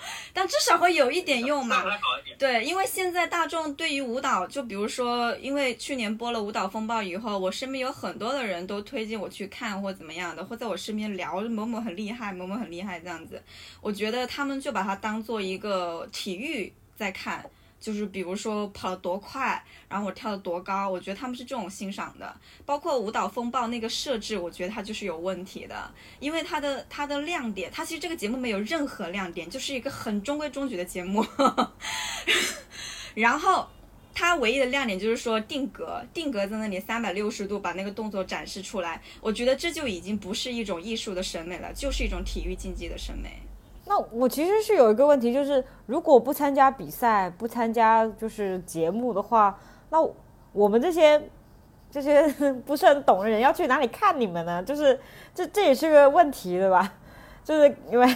[0.32, 1.84] 但至少会有一点用嘛。
[2.38, 13.42] 对，因为现在大众对于舞蹈，就比如说，因为去年播了《舞蹈风暴》以后，我身边有很多的人都推荐我去看或怎么样的，或在我身边聊某某很厉害，某某很厉害这样子。
[13.80, 17.44] 我觉得他们就把它当做一个体育在看，
[17.81, 22.35] 就是比如说跑得多快，然后我跳得多高，我觉得他们是这种欣赏的。
[22.66, 31.24] 包括《舞蹈风暴》那个设置，我觉得它就是有问题的，因为它的它的亮点，它其实这个节目没有任何亮点，就是一个很中规中矩的节目。
[33.14, 33.68] 然后
[34.12, 43.41] 它唯一的亮点就是说定格，定格在那里三百六十度把那个动作展示出来，我觉得这就已经不是一种艺术的审美了，就是一种体育竞技的审美。
[43.89, 49.59] 那我其实是有一个问题，就是如果不参加比赛，不参加就是节目的话，
[49.89, 49.99] 那
[50.53, 51.30] 我们这些
[51.91, 52.28] 这些
[52.66, 54.62] 不是很懂的人要去哪里看你们呢？
[54.62, 55.01] 就是
[55.34, 56.93] 这这也是个问题，对吧？
[57.43, 58.07] 就是因为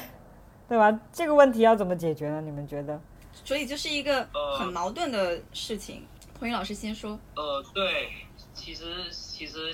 [0.69, 1.01] 对吧？
[1.11, 2.43] 这个问题要怎么解决呢？
[2.43, 3.01] 你们觉得？
[3.45, 6.07] 所以就是一个呃很矛盾的事情。
[6.39, 8.11] 彭宇老师先说，呃，对，
[8.53, 9.73] 其实其实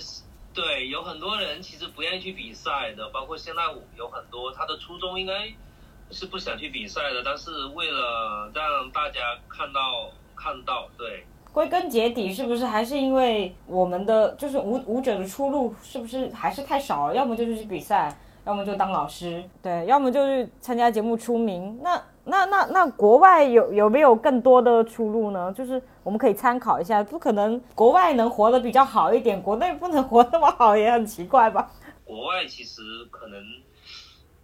[0.55, 5.53] 对，有很多人其实不愿意去比赛的，包括现在我有很多他的初衷应该
[6.11, 17.15] 是不想去比赛的，但是为了让大家看到看到，对，归根结底，是不是还是因为我们的就是舞舞者的出路是不是还是太少了？
[17.15, 21.79] 要么就是去比赛，要么就当老师，对，要么就是参加节目出名。
[21.83, 25.53] 那那那那国外有有没有更多的出路呢？
[25.53, 31.71] 就是我们可以参考一下，不可能国外能活得比较好一点，国内不能活那么好，也很奇怪吧？
[32.05, 32.81] 国外其实
[33.11, 33.39] 可能，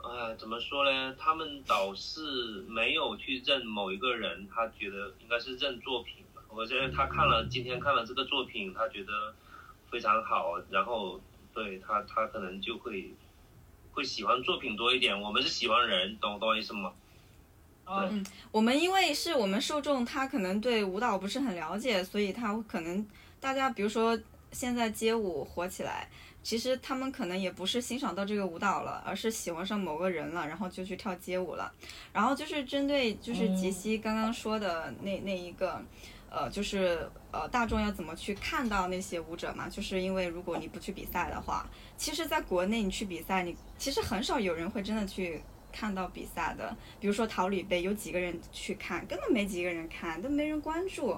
[0.07, 1.15] 呃，怎么说呢？
[1.19, 2.21] 他们倒是
[2.69, 6.43] 没有去认某一个人，他觉得应该是认作品嘛。
[6.51, 9.35] 我觉得他看了今天看了这个作品，他觉得
[9.91, 11.19] 非常好，然后
[11.55, 13.15] 对他他可能就会
[13.93, 15.19] 会喜欢作品多一点。
[15.19, 16.93] 我们是喜欢人，懂懂我意思吗？
[17.87, 23.07] 对，我们因为是我们受众，他可能对舞蹈不是很了解，所以他可能
[23.41, 24.19] 大家比如说
[24.53, 26.11] 现在街舞火起来，
[26.45, 31.73] 其实他们可能也不是欣赏到这个舞蹈了，而是喜欢上某个人了，然后就去跳街舞了。
[32.13, 35.83] 然后就是针对就是杰西刚刚说的那那一个。
[36.37, 39.69] 呃，就是呃，大众要怎么去看到那些舞者嘛？
[39.69, 41.65] 就是因为如果你不去比赛的话，
[41.97, 45.41] 其实在国内你去比赛，你其实很少有人会真的去
[45.71, 46.77] 看到比赛的。
[46.99, 49.07] 比如说桃李杯，有几个人去看？
[49.07, 51.17] 根本没几个人看，都没人关注。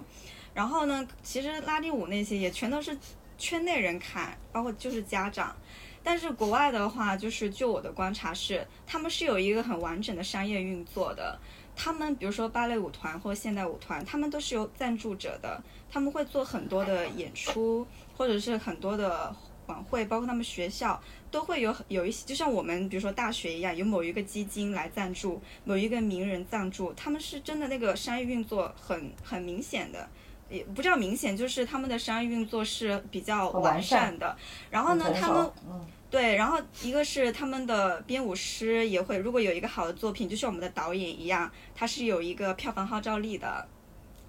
[0.53, 2.95] 然后呢，其实拉丁舞那些也全都是
[3.37, 5.55] 圈内人看，包括就是家长。
[6.03, 11.39] 但是国外的话，就是就我的观察是，他们是有一个很完整的商业运作的。
[11.75, 15.61] 他们比如说芭蕾舞团或现代舞团，他们都是有赞助者的，
[15.91, 19.35] 他们会做很多的演出，或者是很多的
[19.67, 30.09] 晚会，包括他们学校都会有有一些，就像我们比如说大学一样，有某一个基金来赞助，某一个名人赞助，他们是真的那个商业运作很很明显的。
[30.49, 34.37] 也不叫明显，就是他们的商业运作是比较完完善善的。
[34.71, 43.67] 然后呢他们嗯对，然后一个是他们的编舞师也会，如果有一个好的作品，就像我们的导演一样，他是有一个票房号召力的，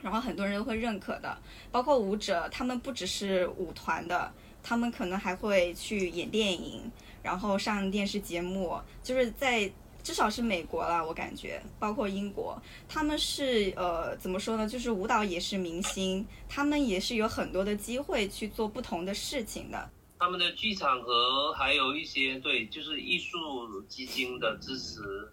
[0.01, 1.37] 然后很多人都会认可的。
[1.71, 6.91] 包括舞者，他们不只是舞团的，他们可能还会去演电影，
[7.21, 9.71] 然后上电视节目，就是在。
[10.07, 14.65] 至少是美国啦，我感觉，包括英国，他们是呃怎么说呢？
[14.65, 19.89] 就是舞蹈也是明星，他们也是有很多的机会去做不同的事情的。
[20.17, 25.29] 他们的剧场和还有一些对，就是艺术基金的支持，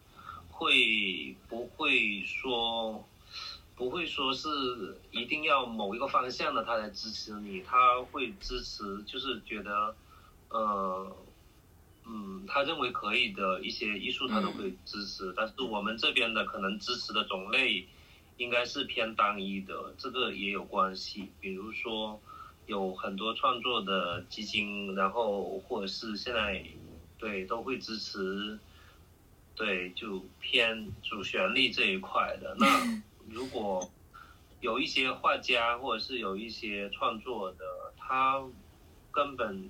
[0.51, 3.07] 会不会说
[3.77, 4.49] 不会说是
[5.13, 9.95] 一定要某一个方向的他来支持你，他会支持就是觉得，
[10.49, 11.17] 呃，
[12.07, 17.87] 嗯，他认为可以的一些艺术他都会支持，但是我们这边的可能支持的种类
[18.37, 22.21] 应该是偏单一的，这个也有关系，比如说。
[22.67, 26.65] 有很多创作的基金，然后或者是现在
[27.19, 28.59] 对都会支持，
[29.55, 32.57] 对就偏主旋律这一块的。
[32.59, 32.67] 那
[33.29, 33.87] 如果
[34.63, 37.59] 有一些画家或者是有一些创作的，
[37.99, 38.43] 他
[39.13, 39.69] 根本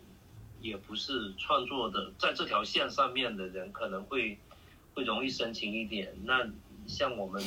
[0.65, 4.39] 也不是创作的，在这条线上面的人可能会
[4.95, 6.11] 会容易申请一点。
[6.25, 6.51] 那
[6.87, 7.45] 像我们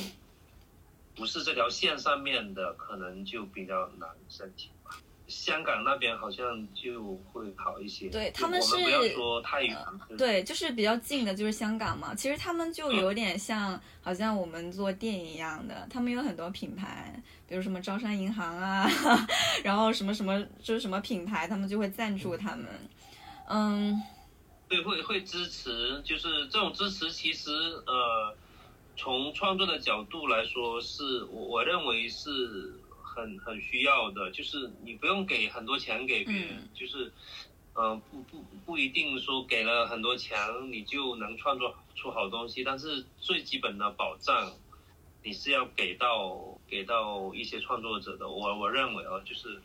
[1.16, 4.96] 不是这条线上面的，可能就比较难申请吧。
[5.26, 8.08] 香港那边好像就会好一些。
[8.08, 9.76] 对他们我们不要是说太远。
[10.08, 12.14] 就是对，就是比较近的，就是香港嘛。
[12.14, 18.88] 其实他们就有点像，好像我们做电影一样的，他们有很多品牌，比如什么招商银行啊，
[19.64, 22.64] 然后什么什么就是什么品牌，他们就会赞助他们。
[22.70, 22.88] 嗯，
[24.68, 27.50] 对，会会支持，就是这种支持，其实
[27.86, 28.36] 呃，
[28.96, 37.10] 从创作的角度来说，是我我认为是很很需要的，就是你不用给很多钱给别人，嗯就是
[37.72, 40.36] 呃不不不一定说给了很多钱
[40.70, 44.52] 你就能创作出好东西，但是最基本的保障
[45.24, 49.62] 你是要给到给到一些创作者的，我我认为啊，就是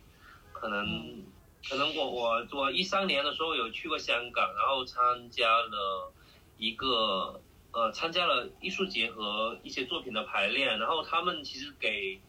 [0.53, 1.32] 可能。
[1.69, 6.13] 可能我我我一三年的时候有去过香港，然后参加了
[6.57, 7.41] 一个
[7.71, 12.19] 呃参加了艺术节和一些作品的排练，然后他们其实给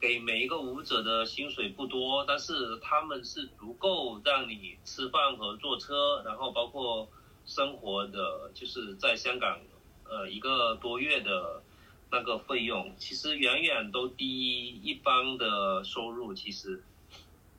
[0.00, 7.08] 给每一个舞者的薪水不多，但是他们是足够让你吃饭和坐车，然后包括
[7.44, 9.58] 生活的，就是在香港
[10.08, 11.62] 呃一个多月的
[12.12, 16.84] 那个费用，其实远远都低一般的收入，其实。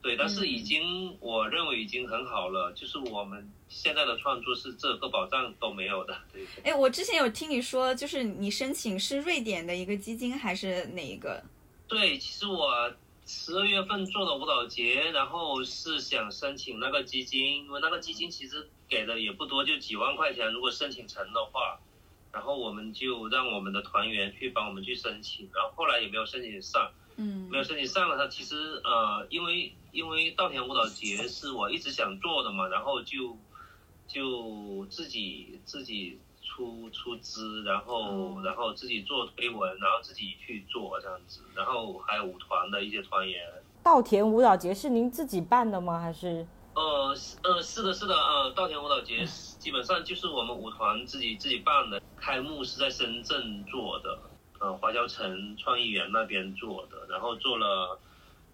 [0.06, 6.16] 对，但是已经、我认为已经很好了，就是我们现在的创作是这个保障都没有的。
[6.32, 11.44] 对，对哎，我之前有听你说，就是你申请是瑞典的一个基金还是哪一个？
[11.88, 12.94] 对，其实我
[13.26, 21.80] 十二月份做的舞蹈节，然后是想申请那个基金，因为那个基金其实给的也不多，就几万块钱，如果申请成的话，
[22.32, 26.92] 然后我们就让我们的团员去帮我们去申请，然后后来也没有申请上。
[27.18, 33.38] 嗯没有申请上了，他其实呃，因为因为稻田舞蹈节是我一直想做的嘛，然后就
[34.06, 43.42] 就自己自己出出资，然后、然后自己做推文，然后自己去做这样子，然后还有舞团的一些团员。
[43.82, 46.02] 稻田舞蹈节是您自己办的吗？
[46.02, 49.24] 还是呃是呃是的是的呃，稻田舞蹈节
[49.58, 54.20] 基本上就是我们舞团自己自己办的，开幕是在深圳做的，
[54.60, 57.98] 呃华侨城创意园那边做的，然后做了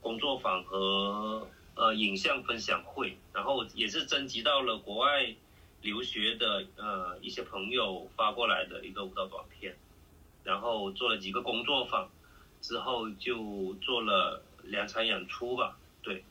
[0.01, 5.33] 工作坊和呃影像分享会，然后也是征集到了国外
[5.81, 9.75] 留学的呃一些朋友发过来的一个舞蹈短片，
[10.43, 12.09] 然后做了几个工作坊，
[12.61, 16.23] 之后就做了两场演出吧，对。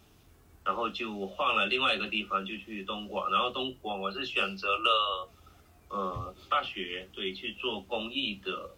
[0.62, 3.31] 然后就换了另外一个地方，就去东莞。
[3.31, 5.29] 然后东莞我是选择了，
[5.89, 8.71] 呃，大学对去做公益的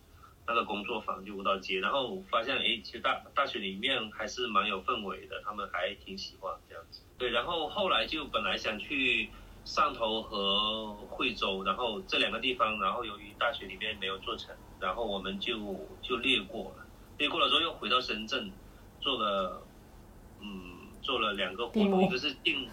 [0.46, 1.80] 那个工作坊，就舞蹈节。
[1.80, 7.02] 然后发现，哎，其实大大学里面还是蛮有氛围的，他们还挺喜欢这样子。
[7.18, 9.30] 对，然后后来就本来想去
[9.64, 15.56] 汕头和惠州，然后这两个地方，然后由于大学里面没有做成，然后我们就
[16.02, 16.86] 就略过了。
[17.18, 18.50] 略过了之后又回到深圳，
[19.00, 19.62] 做了，
[20.40, 20.78] 嗯。
[21.02, 22.64] 做了两个活动，一个是定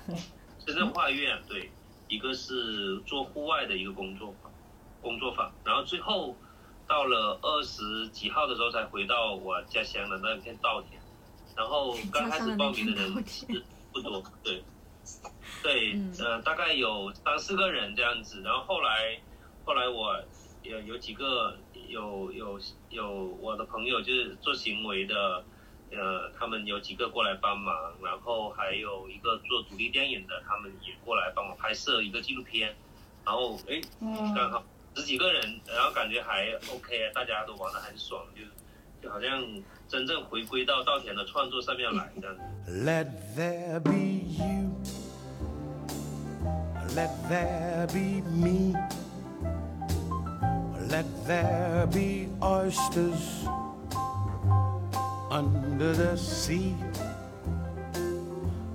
[0.64, 1.72] 深圳画院，对，
[2.08, 4.52] 一个是做户外的一个工作坊，
[5.02, 6.38] 工作坊，然后最后
[6.90, 11.00] 到了二十几号的时候才回到我家乡的那片稻田，
[11.56, 13.64] 然后 刚开始报名的人是
[13.94, 14.64] 不多，对，
[15.62, 19.22] 对，嗯呃，大概有三四个人这样子，然后后来
[19.64, 20.20] 后来我
[20.64, 21.56] 有有几个
[21.88, 22.60] 有有
[22.90, 25.46] 有我的朋友就是做行为的。
[25.92, 32.76] 呃，他们有几个过来帮忙，然后还有一个做独立电影的，他们也过来帮我拍摄一个纪录片，
[33.26, 33.82] 然后哎，
[34.36, 34.64] 刚好
[34.96, 38.42] 十几个人，然后感觉还 OK，大家都玩的很爽，就
[39.02, 39.44] 就好像
[39.88, 42.42] 真正回归到稻田的创作上面来这样子。
[42.86, 44.76] Let there be you.
[46.96, 48.74] Let there be me.
[50.90, 53.46] Let there be oysters
[55.30, 56.74] under the sea.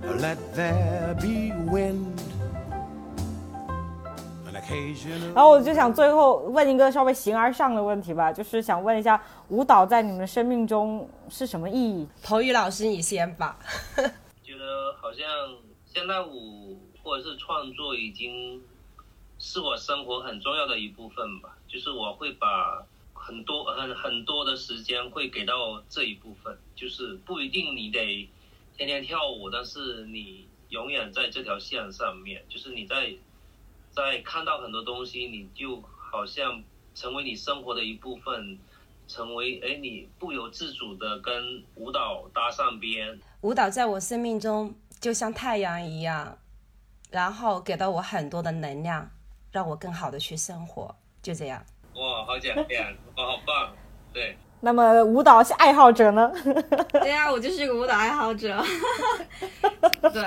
[0.00, 2.22] Let there be wind.
[5.34, 12.08] 然后我就想最后问一个稍微形而上的问题吧，就是想问一下，舞蹈在你们生命中是什么意义？
[12.22, 13.58] 彭宇老师，你先吧。
[14.42, 15.26] 觉得好像
[15.84, 18.62] 现代舞或者是创作已经
[19.38, 21.56] 是我生活很重要的一部分吧。
[21.68, 28.28] 就是我会把很多很很多的时间会给到这一部分，就是不一定你得
[28.76, 33.12] 天天跳舞，但是你永远在这条线上面，就是你在
[33.94, 36.62] 在看到很多东西，你就好像
[36.94, 38.58] 成为你生活的一部分。
[39.06, 46.38] 成为哎，你不由自主的跟舞蹈搭上边，舞蹈在我生命中就像太阳一样，
[47.10, 49.10] 然后给到我很多的能量，
[49.52, 50.96] 让我更好的去生活。
[51.20, 51.62] 就这样。
[51.96, 52.76] 哇，好奖励，
[53.14, 53.76] 哇，好棒！
[54.10, 56.32] 对，那么舞蹈爱好者呢？
[56.92, 58.64] 对呀、我就是一个舞蹈爱好者。
[60.14, 60.24] 对，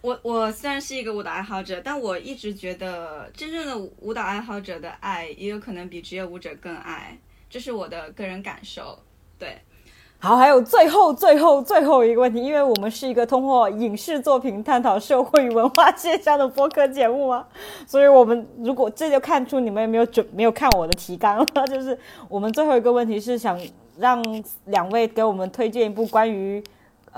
[0.00, 7.18] 我我虽然是一个舞蹈爱好者，但我一直觉得真正的舞蹈爱好者的爱，也有可能比职业舞者更爱，
[7.50, 8.98] 这是我的个人感受。
[9.38, 9.58] 对，
[10.20, 17.46] 好，还有最后最后最后一个问题，因为我们是一个通过影视作品探讨社会与文化现象的播客节目嘛，
[17.86, 23.60] 所以我们如果这就看出你们有没有准没有看我的提纲了， 就是我们最后一个问题是想
[23.98, 24.22] 让
[24.66, 26.62] 两位给我们推荐一部关于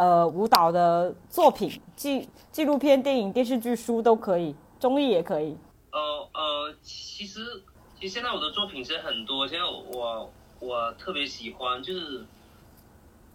[0.01, 5.55] 呃舞蹈的作品，纪纪录片、电影、电视剧、书都可以，综艺也可以。
[5.93, 6.01] 呃
[6.33, 7.63] 呃，其实
[7.99, 12.25] 其实现在我的作品其实很多，现在我我特别喜欢就是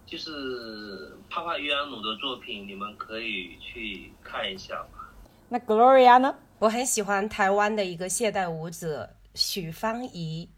[0.04, 5.08] 就是帕帕约安努的作品，你们可以去看一下吧。
[5.48, 6.34] 那 Gloria 呢？
[6.58, 10.48] 我很喜欢台湾的一个现代舞者许芳宜，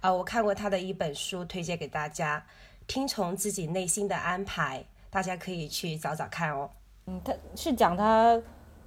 [0.00, 2.38] 啊、我看过她的一本书，推荐给大家，
[2.86, 4.80] 《听从自己内心的安排》，
[5.16, 6.68] 大家可以去找找看哦。
[7.06, 8.38] 嗯，他是讲他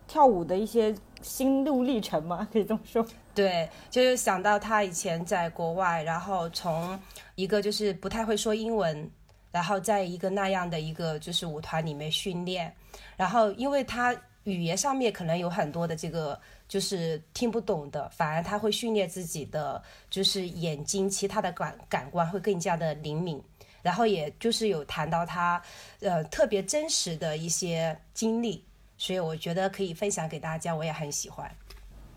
[0.07, 2.47] 跳舞的一些心路历程吗？
[2.53, 3.03] 可以这么说。
[3.33, 6.99] 对，就是想到他以前在国外，然后从
[7.33, 9.09] 一个就是不太会说英文，
[9.51, 12.71] 然后在一个那样的一个就是舞团里面训练，
[13.17, 23.41] 然后因为他语言上面可能有很多的这个就是听不懂的，反而他会训练自己的就是眼睛其他的感感官会更加的灵敏。
[23.81, 25.61] 然后也就是有谈到他，
[26.01, 28.65] 呃，特别真实的一些经历，
[28.97, 31.49] 所以我觉得可以分享给大家，我也很喜欢。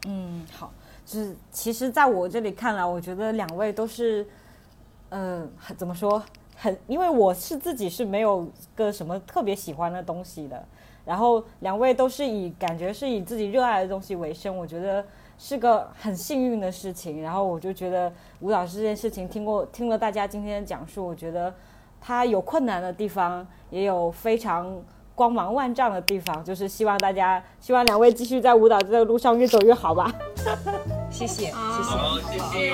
[0.07, 0.73] 嗯，好，
[1.07, 4.27] 就是其实在我这里看来，我觉得两位都是，
[5.11, 6.23] 嗯、怎么说，
[6.57, 10.67] 很，因为我是自己是没有个什么特别喜欢的东西的，
[11.05, 15.07] 然后两位都是以感觉是以自己热爱的东西为生，我觉得
[15.45, 17.21] 是个很幸运的事情。
[17.21, 21.53] 然后我就觉得舞蹈这件事情，听过听了大家今天的讲述，我觉得
[22.01, 24.81] 它有困难的地方，也有非常
[25.17, 30.13] 光芒万丈的地方，就是希望大家，希望两位继续在舞蹈这个路上越走越好吧。
[31.11, 31.53] 谢谢，谢谢。
[31.53, 32.73] 好，谢谢。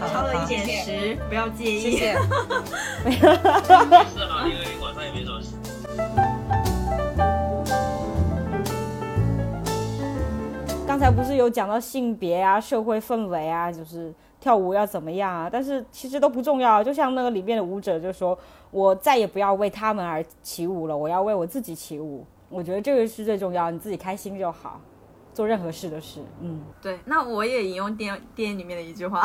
[0.00, 1.78] 超了一点十，不要介意。
[1.78, 2.18] 谢谢。
[3.04, 5.39] 没事啊，因为晚上也没什么
[10.90, 15.48] 刚才不是有讲到性别啊、社会氛围啊，就是跳舞要怎么样啊？
[15.48, 16.82] 但是其实都不重要。
[16.82, 18.36] 就像那个里面的舞者就说
[18.72, 24.80] ：“我再也不要为他们而起舞了，我要为我自己起舞。”我觉得这个是最重要，你自己开心就好，
[25.32, 26.24] 做任何事的事。
[26.40, 29.24] 嗯对，那我也引用电电影里面的一句话，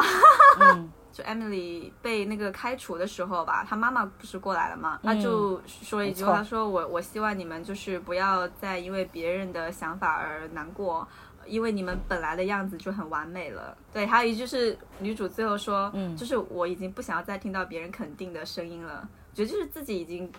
[0.59, 4.99] 嗯 就 Emily 被那个开除的时候吧，她妈妈不是过来了吗？
[5.01, 11.07] 她就说一句话，她说我我希望你们就是不要再因为别人的想法而难过。
[11.45, 13.75] 因为你们本来的样子就很完美了。
[13.93, 19.07] 对，还有一句是女主最后说，嗯就是我已经不想要再听到别人肯定的声音了。
[19.33, 20.31] 觉得就是自己已经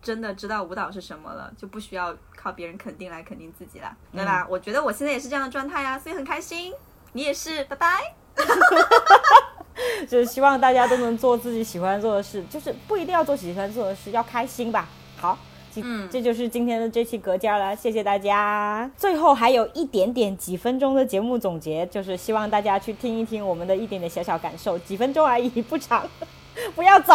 [0.00, 4.46] 真的知道舞蹈是什么了，就不需要靠别人肯定来肯定自己了，对嗯吧？
[4.48, 6.72] 我觉得我现在也是这样的状态呀，所以很开心。
[7.12, 8.14] 你也是，拜拜。
[10.08, 14.88] 就是希望大家都能做自己喜欢做的事，就是不一定要做喜欢做的事，要开心吧。
[15.16, 18.90] 好，这嗯这就是今天的这期隔间了，谢谢大家。
[18.96, 26.06] 最后还有一点点几分钟的节目总结，就是希望大家去听一听我们的一点点小小感受，几分钟而已，不长，
[26.76, 27.14] 不要走。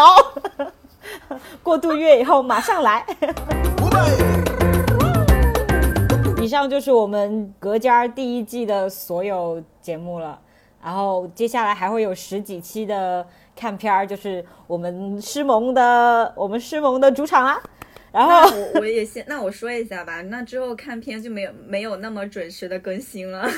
[1.64, 3.06] 过渡月以后马上来。
[6.41, 10.40] 以上就是我们隔间第一季的所有节目了。
[10.81, 17.61] 然后接下来还会有十几期的看片儿，就是我们诗萌的我们诗萌的主场啦。
[18.11, 20.22] 然后我我也先，那我说一下吧。
[20.23, 23.49] 那之后看片就没有没有那么准时的更新了，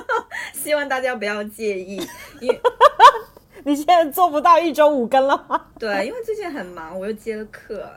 [0.52, 1.96] 希望大家不要介意。
[2.40, 2.60] 因为
[3.64, 5.66] 你现在做不到一周五更了吗？
[5.78, 7.90] 对，因为最近很忙，我又接了课。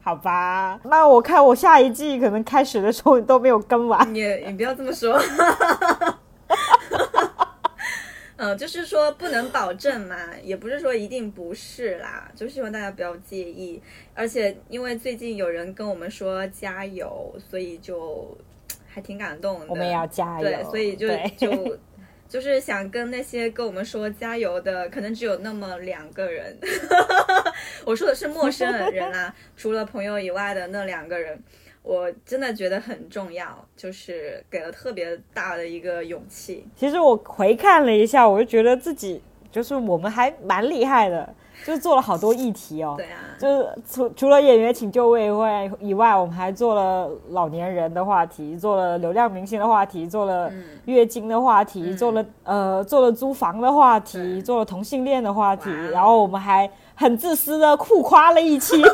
[0.00, 4.14] 好吧，那我看我下一季可能开始的时候都没有更完。
[4.14, 5.18] 你你不要这么说。
[8.36, 13.80] 嗯，就是说不能保证嘛，也不是说一定不是啦，就希望大家不要介意。
[14.12, 18.36] 而且因为最近有人跟我们说加油，所以就
[18.88, 19.66] 还挺感动的。
[19.68, 20.44] 我们也要加油。
[20.44, 21.78] 对，所以就就
[22.28, 26.58] 就是想跟那些跟我们说加油的，可能只有那么两个人。
[27.86, 31.40] 我说的是陌生人啦，除了朋友以外的那两个人，
[31.84, 33.46] 我真的觉得很重要，
[33.76, 36.66] 就是给了特别大的一个勇气。
[36.74, 41.28] 其实我回看了一下，我就觉得自己就是我们还蛮厉害的，
[41.62, 42.94] 就是做了好多议题哦。
[42.96, 58.82] 对啊，就是除除了演员请就位以外以外，我们还做了老年人的话题，做了流量明星的话题，做了嗯月经的话题，做了呃做了租房的话题，对做了同性恋的话题，然后我们还很自私的酷夸了一期。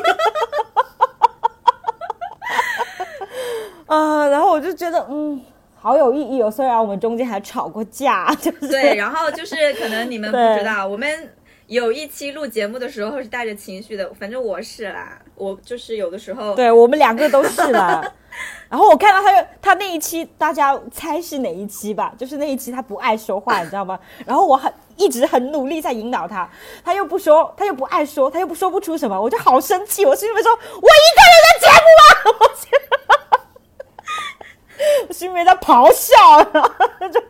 [3.93, 5.41] 啊、然后我就觉得，嗯，
[5.75, 6.49] 好有意义哦。
[6.49, 11.29] 虽然我们中间还吵过架， 就是对，然后就是可能你们不知道，我们
[11.67, 18.01] 有一期录节目的时候是带着情绪的，反正我是啦，我就是有的时候对我们两个都是啦。
[18.69, 22.13] 然后我看到他有他那一期，大家猜是哪一期吧？
[22.17, 23.99] 就是那一期他不爱说话，你知道吗？
[24.25, 26.49] 然后我很一直很努力在引导他，
[26.81, 30.05] 他又不说，他又不爱说，他又不说不出什么，我就好生气。
[30.05, 32.37] 我心里面说，我一个人的节目吗？
[32.39, 32.69] 我心
[35.07, 36.15] 我心里面在咆哮，
[36.53, 37.23] 然后就，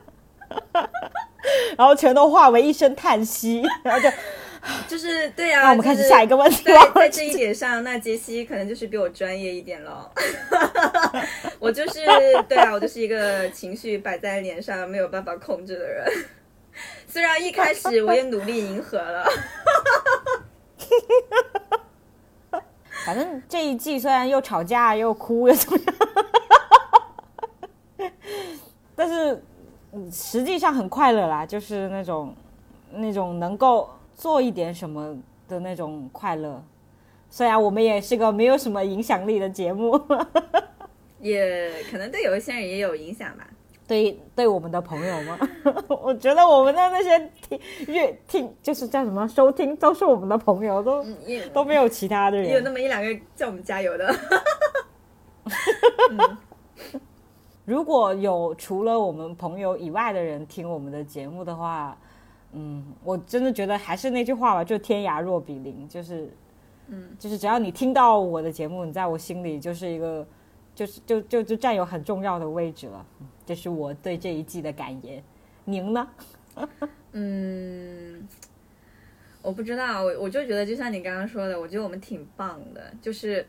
[1.77, 4.09] 然后全都化为一声叹息， 然后就，
[4.87, 10.11] 就是对啊，那我们开始下一个问题对，在这一点上，那杰西可能就是比我专业一点咯。
[11.59, 11.99] 我就是
[12.47, 16.05] 对啊，我就是一个情绪摆在脸上没有办法控制的人。
[17.05, 19.25] 虽然一开始我也努力迎合了，
[23.05, 25.95] 反正这一季虽然又吵架又哭又怎么样，
[29.01, 29.43] 但是
[29.93, 32.35] 嗯实际上很快乐啦，就是那种
[32.91, 35.17] 那种能够做一点什么
[35.47, 36.63] 的那种快乐。
[37.31, 39.99] 虽然我们也是个没有什么影响力的节目，
[41.19, 43.47] 也可能对有一些人也有影响吧。
[43.87, 45.39] 对对我们的朋友们，
[45.89, 52.53] 我觉得我们的那些听乐听就是叫什么收听都是我们的朋友，都也都没有其他的人。
[52.53, 54.15] 有那么一两个叫我们加油的。
[57.65, 61.97] 如果有除了我们朋友以外的人听我们的节目的话，
[62.53, 66.29] 嗯，我真的觉得还是那句话吧，就天涯若比邻，就是，
[66.87, 70.27] 嗯，就是只要你听到我的节目，你在我心里就是一个，
[70.73, 73.05] 就是就就就占有很重要的位置了。
[73.19, 75.21] 嗯这是我对这一季的感言。
[75.65, 76.07] 您呢？
[77.11, 78.25] 嗯，
[79.41, 83.45] 我不知道，我我就觉得就像你刚刚说的，我觉得我们挺棒的，就是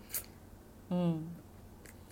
[0.89, 1.25] 嗯，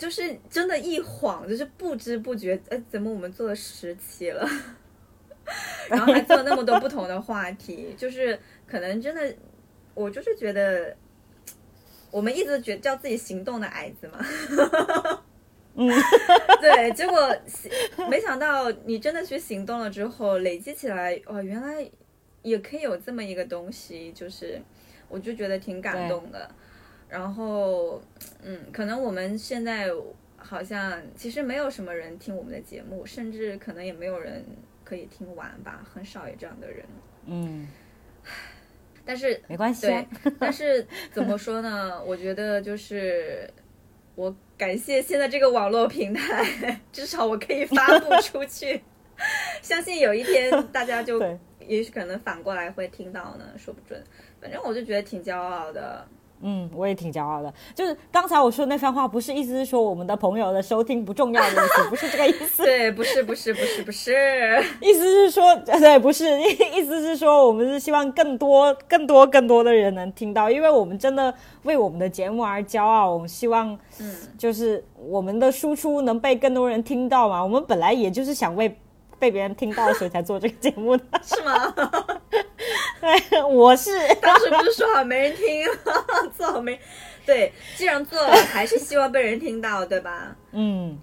[0.01, 4.48] 就是真的，一晃就是不知不觉，哎，怎么我们做了十期了？
[5.90, 9.36] 然后还做了那么多不同的话题，就是可能真的，
[9.93, 10.97] 我就是觉得，
[12.10, 14.24] 我们一直觉叫自己行动的矮子嘛，
[15.74, 15.86] 嗯，
[16.62, 17.36] 对，结果
[18.09, 21.86] 没想到你真的去行动了之后，累积起来，哦，原来
[22.40, 24.59] 也可以有这么一个东西，就是
[25.10, 26.51] 我就觉得挺感动的。
[27.11, 28.01] 然后，
[28.43, 29.89] 嗯，可能我们现在
[30.37, 34.45] 好像其实没有什么人听我们的节目，甚至可能也没有人
[34.85, 36.85] 可以听完吧，很少有这样的人。
[37.27, 37.69] 嗯，
[39.05, 42.03] 但是没关系、啊对。，但是怎么说呢？
[42.05, 43.51] 我觉得就是
[44.15, 48.81] 我感谢现在这个网络平台， 至少我可以发布 出去。
[49.61, 51.20] 相信有一天大家就
[51.66, 54.03] 也许可能反过来会听到呢，说不准。
[54.41, 56.07] 反正我就觉得挺骄傲的。
[56.43, 57.53] 嗯，我也挺骄傲的。
[57.75, 62.62] 就是刚才我说的那番话，不是意思是说我们的朋友的收听不重要的意思，不是这个意思。
[62.65, 64.12] 对，不是不是不是不是，
[64.81, 71.33] 意思是说，对，不是，意思是说，我们是希望更多、更多、更多的人能听到，因为我们真的
[71.65, 73.11] 为我们的节目而骄傲。
[73.11, 77.43] 我们希望，嗯，就是我们的输出能被更多人听到嘛。
[77.43, 78.75] 我们本来也就是想为
[79.20, 81.05] 被别人听到，所以才做这个节目的。
[81.22, 81.72] 是吗？
[83.01, 83.90] 对，我是。
[84.20, 85.64] 当时不是说好没人听，
[86.36, 86.78] 做好没？
[87.24, 90.34] 对，既然做了，还是希望被人听到，对吧？
[90.52, 90.98] 嗯，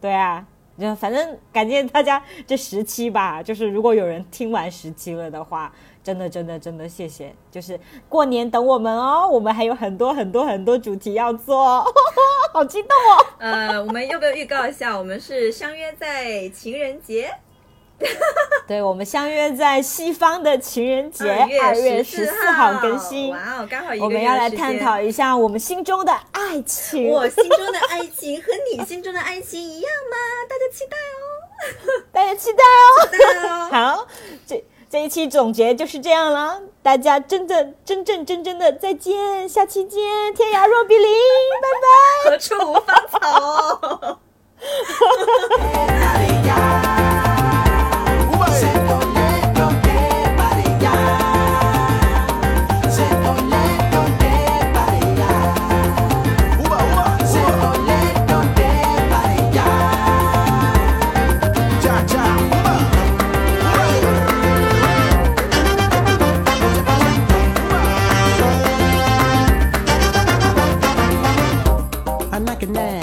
[0.00, 0.44] 对啊，
[0.78, 3.42] 就反正感谢大家这十期吧。
[3.42, 5.72] 就是如果有人听完十期了的话，
[6.02, 7.34] 真的真的真的谢谢。
[7.50, 11.84] 就是过年等我们哦，我们还有很多很多很多主题要做，
[12.52, 13.26] 好激动哦。
[13.38, 14.96] 呃，我们要不要预告一下？
[14.96, 17.32] 我们是相约在情人节，
[18.66, 23.30] 对，我们相约在西方的情人节，二月十四号更新。
[23.30, 27.08] 哇哦，刚好一个我们要来探讨一下我们心中的爱情。
[27.08, 30.16] 我心中的爱情和你心中的爱情一样吗？
[30.48, 31.24] 大家期待哦，
[32.12, 33.08] 大家期待哦。
[33.10, 33.68] 期待哦。
[33.70, 34.06] 好，
[34.46, 40.02] 这这一期总结就是这样了，大家真的真正真正的再见，下期见，
[40.34, 41.08] 天涯若比邻，
[41.62, 42.30] 拜拜。
[42.30, 44.18] 何处无芳草.
[72.72, 73.01] man